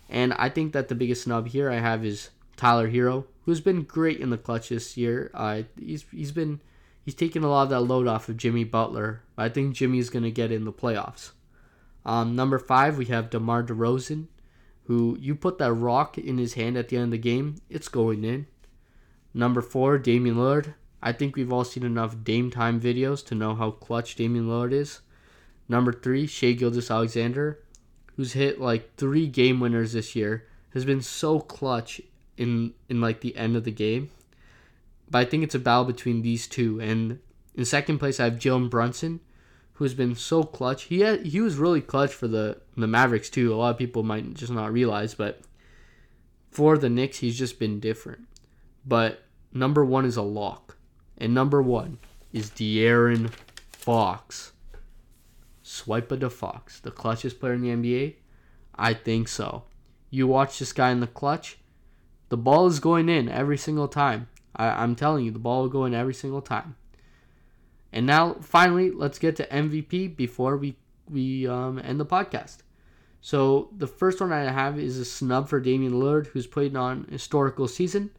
And 0.09 0.33
I 0.33 0.49
think 0.49 0.73
that 0.73 0.87
the 0.87 0.95
biggest 0.95 1.23
snub 1.23 1.47
here 1.47 1.69
I 1.69 1.79
have 1.79 2.05
is 2.05 2.29
Tyler 2.55 2.89
Herro 2.89 3.25
who's 3.45 3.61
been 3.61 3.83
great 3.83 4.19
in 4.19 4.31
the 4.31 4.37
clutch 4.37 4.69
this 4.69 4.97
year. 4.97 5.31
Uh, 5.33 5.63
he's 5.79 6.05
he's 6.11 6.31
been 6.31 6.59
he's 7.05 7.15
taken 7.15 7.43
a 7.43 7.47
lot 7.47 7.63
of 7.63 7.69
that 7.69 7.81
load 7.81 8.07
off 8.07 8.27
of 8.27 8.35
Jimmy 8.35 8.63
Butler. 8.65 9.21
I 9.37 9.47
think 9.47 9.75
Jimmy's 9.75 10.09
gonna 10.09 10.31
get 10.31 10.51
in 10.51 10.65
the 10.65 10.73
playoffs. 10.73 11.31
Um, 12.03 12.35
number 12.35 12.59
five, 12.59 12.97
we 12.97 13.05
have 13.05 13.29
DeMar 13.29 13.63
DeRozan, 13.63 14.27
who 14.85 15.17
you 15.19 15.35
put 15.35 15.57
that 15.59 15.73
rock 15.73 16.17
in 16.17 16.37
his 16.37 16.55
hand 16.55 16.77
at 16.77 16.89
the 16.89 16.97
end 16.97 17.05
of 17.05 17.11
the 17.11 17.17
game, 17.17 17.55
it's 17.69 17.87
going 17.87 18.23
in. 18.23 18.47
Number 19.33 19.61
four, 19.61 19.97
Damian 19.97 20.35
Lillard. 20.35 20.73
I 21.01 21.11
think 21.11 21.35
we've 21.35 21.51
all 21.53 21.63
seen 21.63 21.83
enough 21.83 22.23
Dame 22.23 22.49
time 22.49 22.79
videos 22.81 23.25
to 23.27 23.35
know 23.35 23.53
how 23.53 23.71
clutch 23.71 24.15
Damian 24.15 24.47
Lillard 24.47 24.71
is. 24.71 25.01
Number 25.67 25.91
three, 25.91 26.27
Shai 26.27 26.53
Gilgeous-Alexander, 26.53 27.59
who's 28.15 28.33
hit 28.33 28.61
like 28.61 28.95
three 28.95 29.27
game 29.27 29.59
winners 29.59 29.93
this 29.93 30.15
year, 30.15 30.47
has 30.73 30.85
been 30.85 31.01
so 31.01 31.39
clutch 31.39 32.01
in 32.37 32.73
in 32.89 33.01
like 33.01 33.21
the 33.21 33.35
end 33.35 33.55
of 33.55 33.63
the 33.63 33.71
game. 33.71 34.09
But 35.09 35.19
I 35.19 35.25
think 35.25 35.43
it's 35.43 35.55
a 35.55 35.59
battle 35.59 35.85
between 35.85 36.21
these 36.21 36.47
two. 36.47 36.79
And 36.79 37.19
in 37.53 37.65
second 37.65 37.99
place, 37.99 38.19
I 38.19 38.25
have 38.25 38.33
Jalen 38.33 38.69
Brunson, 38.69 39.19
who's 39.73 39.93
been 39.93 40.15
so 40.15 40.43
clutch. 40.43 40.83
He 40.83 41.01
had, 41.01 41.25
he 41.25 41.41
was 41.41 41.57
really 41.57 41.81
clutch 41.81 42.13
for 42.13 42.27
the 42.27 42.61
the 42.75 42.87
Mavericks 42.87 43.29
too. 43.29 43.53
A 43.53 43.55
lot 43.55 43.71
of 43.71 43.77
people 43.77 44.03
might 44.03 44.33
just 44.33 44.51
not 44.51 44.73
realize, 44.73 45.13
but 45.13 45.41
for 46.51 46.77
the 46.77 46.89
Knicks, 46.89 47.19
he's 47.19 47.37
just 47.37 47.59
been 47.59 47.79
different. 47.79 48.27
But 48.85 49.23
number 49.53 49.83
one 49.83 50.05
is 50.05 50.17
a 50.17 50.21
lock, 50.21 50.77
and 51.17 51.33
number 51.33 51.61
one 51.61 51.99
is 52.33 52.49
De'Aaron 52.51 53.31
Fox. 53.71 54.51
Swipe 55.63 56.11
of 56.11 56.19
the 56.19 56.29
Fox, 56.29 56.79
the 56.79 56.91
clutchest 56.91 57.39
player 57.39 57.53
in 57.53 57.61
the 57.61 57.69
NBA. 57.69 58.15
I 58.75 58.93
think 58.93 59.27
so. 59.27 59.63
You 60.11 60.27
watch 60.27 60.59
this 60.59 60.73
guy 60.73 60.91
in 60.91 60.99
the 60.99 61.07
clutch. 61.07 61.57
The 62.29 62.37
ball 62.37 62.67
is 62.67 62.79
going 62.79 63.09
in 63.09 63.29
every 63.29 63.57
single 63.57 63.87
time. 63.87 64.27
I, 64.55 64.83
am 64.83 64.95
telling 64.95 65.25
you, 65.25 65.31
the 65.31 65.39
ball 65.39 65.63
will 65.63 65.69
go 65.69 65.85
in 65.85 65.93
every 65.93 66.13
single 66.13 66.41
time. 66.41 66.75
And 67.91 68.05
now, 68.05 68.35
finally, 68.41 68.91
let's 68.91 69.19
get 69.19 69.35
to 69.37 69.47
MVP 69.47 70.15
before 70.15 70.57
we 70.57 70.75
we 71.09 71.47
um, 71.47 71.79
end 71.83 71.99
the 71.99 72.05
podcast. 72.05 72.57
So 73.21 73.69
the 73.75 73.87
first 73.87 74.21
one 74.21 74.31
I 74.31 74.51
have 74.51 74.77
is 74.79 74.97
a 74.99 75.05
snub 75.05 75.49
for 75.49 75.59
Damian 75.59 75.93
Lillard, 75.93 76.27
who's 76.27 76.47
played 76.47 76.75
on 76.75 77.07
historical 77.09 77.67
season, 77.67 78.11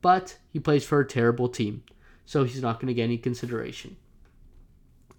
but 0.00 0.38
he 0.50 0.58
plays 0.58 0.84
for 0.84 1.00
a 1.00 1.06
terrible 1.06 1.48
team, 1.48 1.82
so 2.24 2.44
he's 2.44 2.62
not 2.62 2.80
going 2.80 2.88
to 2.88 2.94
get 2.94 3.04
any 3.04 3.18
consideration. 3.18 3.96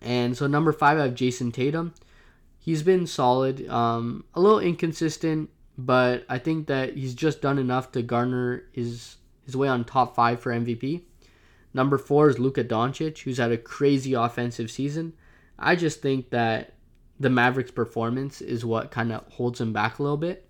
And 0.02 0.36
so 0.36 0.48
number 0.48 0.72
five, 0.72 0.98
I 0.98 1.04
have 1.04 1.16
Jayson 1.16 1.52
Tatum. 1.52 1.94
He's 2.58 2.84
been 2.84 3.06
solid, 3.06 3.68
um, 3.70 4.24
a 4.34 4.42
little 4.42 4.60
inconsistent, 4.60 5.50
but 5.78 6.26
I 6.30 6.40
think 6.40 6.68
that 6.68 6.96
he's 6.96 7.14
just 7.14 7.42
done 7.42 7.60
enough 7.60 7.92
to 7.94 8.02
garner 8.02 8.64
his 8.72 9.18
his 9.50 9.58
way 9.58 9.68
on 9.68 9.84
top 9.84 10.16
five 10.16 10.40
for 10.40 10.52
MVP. 10.52 11.02
Number 11.74 11.98
four 11.98 12.30
is 12.30 12.40
Luka 12.40 12.64
Doncic, 12.64 13.20
who's 13.20 13.38
had 13.38 13.52
a 13.52 13.58
crazy 13.58 14.14
offensive 14.14 14.72
season. 14.72 15.14
I 15.58 15.76
just 15.76 16.02
think 16.02 16.30
that 16.30 16.74
the 17.20 17.30
Mavericks' 17.30 17.72
performance 17.72 18.42
is 18.42 18.66
what 18.66 18.92
kind 18.92 19.12
of 19.12 19.26
holds 19.34 19.60
him 19.60 19.74
back 19.74 20.00
a 20.00 20.04
little 20.04 20.18
bit. 20.18 20.48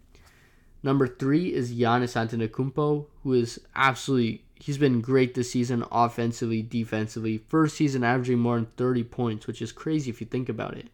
Number 0.83 1.07
three 1.07 1.53
is 1.53 1.73
Giannis 1.73 2.15
Antetokounmpo, 2.15 3.07
who 3.23 3.33
is 3.33 3.59
absolutely 3.75 4.45
he's 4.55 4.77
been 4.77 5.01
great 5.01 5.33
this 5.33 5.51
season, 5.51 5.83
offensively, 5.91 6.61
defensively. 6.61 7.39
First 7.49 7.75
season 7.75 8.03
averaging 8.03 8.39
more 8.39 8.55
than 8.55 8.67
30 8.77 9.03
points, 9.05 9.47
which 9.47 9.61
is 9.61 9.71
crazy 9.71 10.09
if 10.09 10.21
you 10.21 10.27
think 10.27 10.49
about 10.49 10.77
it. 10.77 10.89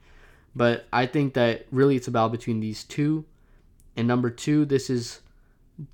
But 0.56 0.86
I 0.94 1.06
think 1.06 1.34
that 1.34 1.66
really 1.72 1.96
it's 1.96 2.08
about 2.08 2.32
between 2.32 2.60
these 2.60 2.84
two. 2.84 3.26
And 3.98 4.08
number 4.08 4.30
two, 4.30 4.66
this 4.66 4.90
is 4.90 5.22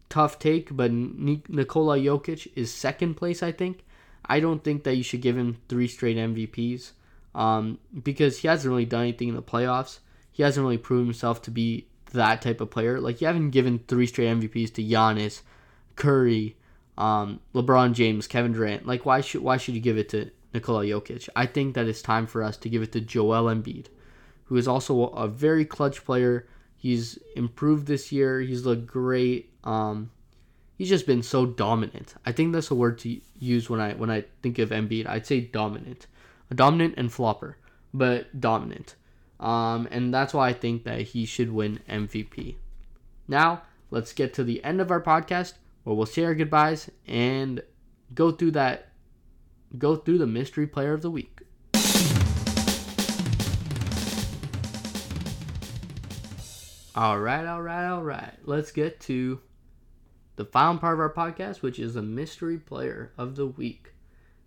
tough 0.09 0.39
take, 0.39 0.75
but 0.75 0.91
Nikola 0.91 1.97
Jokic 1.97 2.51
is 2.55 2.73
second 2.73 3.15
place, 3.15 3.41
I 3.41 3.51
think. 3.51 3.83
I 4.25 4.39
don't 4.39 4.63
think 4.63 4.83
that 4.83 4.95
you 4.95 5.03
should 5.03 5.21
give 5.21 5.37
him 5.37 5.57
three 5.67 5.87
straight 5.87 6.17
MVPs 6.17 6.91
um, 7.33 7.79
because 8.03 8.39
he 8.39 8.47
hasn't 8.47 8.69
really 8.69 8.85
done 8.85 9.01
anything 9.01 9.29
in 9.29 9.35
the 9.35 9.41
playoffs. 9.41 9.99
He 10.31 10.43
hasn't 10.43 10.63
really 10.63 10.77
proven 10.77 11.05
himself 11.05 11.41
to 11.43 11.51
be 11.51 11.87
that 12.13 12.41
type 12.41 12.61
of 12.61 12.69
player. 12.69 12.99
Like 12.99 13.21
you 13.21 13.27
haven't 13.27 13.51
given 13.51 13.79
three 13.87 14.07
straight 14.07 14.27
MVPs 14.27 14.73
to 14.75 14.83
Giannis, 14.83 15.41
Curry, 15.95 16.55
um, 16.97 17.39
LeBron 17.53 17.93
James, 17.93 18.27
Kevin 18.27 18.53
Durant. 18.53 18.85
Like 18.85 19.05
why 19.05 19.21
should 19.21 19.41
why 19.41 19.57
should 19.57 19.75
you 19.75 19.81
give 19.81 19.97
it 19.97 20.09
to 20.09 20.31
Nikola 20.53 20.85
Jokic? 20.85 21.29
I 21.35 21.45
think 21.45 21.75
that 21.75 21.87
it's 21.87 22.01
time 22.01 22.27
for 22.27 22.43
us 22.43 22.57
to 22.57 22.69
give 22.69 22.81
it 22.81 22.91
to 22.93 23.01
Joel 23.01 23.45
Embiid, 23.45 23.87
who 24.45 24.57
is 24.57 24.67
also 24.67 25.07
a 25.07 25.27
very 25.27 25.65
clutch 25.65 26.03
player. 26.05 26.47
He's 26.77 27.17
improved 27.35 27.87
this 27.87 28.11
year. 28.11 28.41
He's 28.41 28.65
looked 28.65 28.87
great. 28.87 29.50
Um, 29.63 30.11
he's 30.77 30.89
just 30.89 31.05
been 31.05 31.23
so 31.23 31.45
dominant. 31.45 32.15
I 32.25 32.31
think 32.31 32.53
that's 32.53 32.71
a 32.71 32.75
word 32.75 32.99
to 32.99 33.19
use 33.37 33.69
when 33.69 33.79
I 33.79 33.93
when 33.93 34.09
I 34.09 34.25
think 34.41 34.59
of 34.59 34.69
Embiid. 34.69 35.07
I'd 35.07 35.25
say 35.25 35.41
dominant, 35.41 36.07
dominant 36.53 36.95
and 36.97 37.11
flopper, 37.11 37.57
but 37.93 38.39
dominant. 38.39 38.95
Um, 39.39 39.87
and 39.91 40.13
that's 40.13 40.33
why 40.33 40.49
I 40.49 40.53
think 40.53 40.83
that 40.83 41.01
he 41.01 41.25
should 41.25 41.51
win 41.51 41.79
MVP. 41.89 42.55
Now 43.27 43.63
let's 43.89 44.13
get 44.13 44.33
to 44.35 44.43
the 44.43 44.63
end 44.63 44.81
of 44.81 44.91
our 44.91 45.01
podcast 45.01 45.53
where 45.83 45.95
we'll 45.95 46.05
say 46.05 46.23
our 46.23 46.35
goodbyes 46.35 46.89
and 47.07 47.61
go 48.13 48.31
through 48.31 48.51
that, 48.51 48.89
go 49.77 49.95
through 49.95 50.19
the 50.19 50.27
mystery 50.27 50.67
player 50.67 50.93
of 50.93 51.01
the 51.01 51.11
week. 51.11 51.39
All 56.93 57.19
right, 57.19 57.45
all 57.45 57.61
right, 57.61 57.87
all 57.87 58.03
right. 58.03 58.33
Let's 58.43 58.71
get 58.71 58.99
to 59.01 59.39
the 60.41 60.45
final 60.45 60.79
part 60.79 60.95
of 60.95 60.99
our 60.99 61.13
podcast, 61.13 61.61
which 61.61 61.77
is 61.77 61.93
the 61.93 62.01
mystery 62.01 62.57
player 62.57 63.11
of 63.15 63.35
the 63.35 63.45
week. 63.45 63.93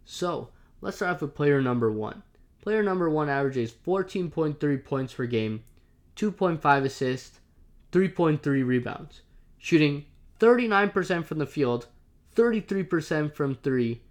So 0.05 0.49
let's 0.81 0.97
start 0.97 1.15
off 1.15 1.23
with 1.23 1.37
player 1.37 1.63
number 1.63 1.89
one. 1.93 2.25
Player 2.61 2.83
number 2.83 3.09
one 3.09 3.29
averages 3.29 3.73
14.3 3.87 4.85
points 4.85 5.15
per 5.15 5.27
game, 5.27 5.63
2.5 6.17 6.85
assists, 6.85 7.39
3.3 7.93 8.67
rebounds, 8.67 9.23
shooting 9.57 10.05
39% 10.41 11.25
from 11.27 11.39
the 11.39 11.47
field, 11.47 11.87
33% 12.35 13.33
from 13.33 13.55
three, 13.55 14.03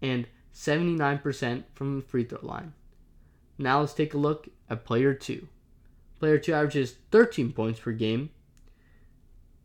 and 0.00 0.28
79% 0.54 1.64
from 1.74 1.96
the 1.96 2.06
free 2.06 2.22
throw 2.22 2.38
line. 2.40 2.72
Now 3.58 3.80
let's 3.80 3.94
take 3.94 4.14
a 4.14 4.18
look 4.18 4.48
at 4.70 4.84
player 4.84 5.12
two. 5.12 5.48
Player 6.20 6.38
two 6.38 6.54
averages 6.54 6.98
13 7.10 7.52
points 7.52 7.80
per 7.80 7.90
game, 7.90 8.30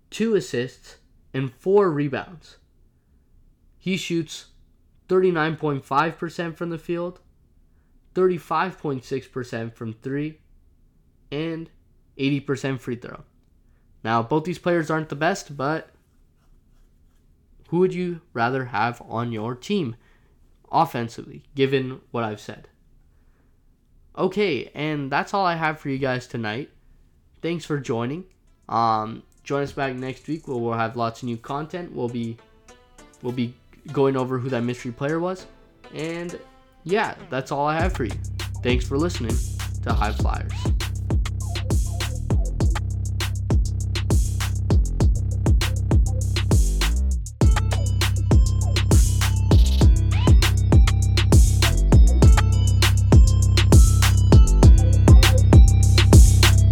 2 0.10 0.34
assists, 0.34 0.98
and 1.38 1.54
4 1.54 1.92
rebounds. 1.92 2.58
He 3.78 3.96
shoots 3.96 4.48
39.5% 5.08 6.56
from 6.56 6.70
the 6.70 6.78
field, 6.78 7.20
35.6% 8.16 9.74
from 9.74 9.94
3, 9.94 10.40
and 11.32 11.70
80% 12.18 12.80
free 12.80 12.96
throw. 12.96 13.24
Now, 14.04 14.24
both 14.24 14.44
these 14.44 14.60
players 14.60 14.90
aren't 14.90 15.10
the 15.10 15.16
best, 15.16 15.56
but 15.56 15.90
who 17.70 17.80
would 17.80 17.94
you 17.94 18.22
rather 18.34 18.66
have 18.66 19.02
on 19.08 19.32
your 19.32 19.56
team 19.56 19.96
offensively, 20.72 21.44
given 21.56 22.02
what 22.12 22.24
I've 22.24 22.40
said? 22.40 22.68
Okay, 24.18 24.72
and 24.74 25.12
that's 25.12 25.34
all 25.34 25.46
I 25.46 25.56
have 25.56 25.80
for 25.80 25.90
you 25.90 25.98
guys 25.98 26.26
tonight. 26.26 26.72
Thanks 27.42 27.66
for 27.66 27.78
joining. 27.80 28.26
Um, 28.68 29.24
join 29.48 29.64
us 29.64 29.72
back 29.72 29.96
next 29.96 30.28
week 30.28 30.46
where 30.48 30.58
we'll 30.58 30.74
have 30.74 30.98
lots 30.98 31.24
of 31.24 31.28
new 31.28 31.38
content. 31.38 31.92
We'll 31.94 32.10
be 32.10 32.38
we'll 33.24 33.34
be 33.34 33.56
going 33.94 34.18
over 34.18 34.38
who 34.38 34.50
that 34.50 34.62
mystery 34.62 34.92
player 34.92 35.20
was. 35.20 35.48
And 35.94 36.38
yeah, 36.84 37.16
that's 37.30 37.52
all 37.52 37.66
I 37.66 37.80
have 37.80 37.94
for 37.94 38.04
you. 38.04 38.12
Thanks 38.62 38.86
for 38.86 38.98
listening 38.98 39.36
to 39.84 39.94
High 39.94 40.12
Flyers. 40.12 40.77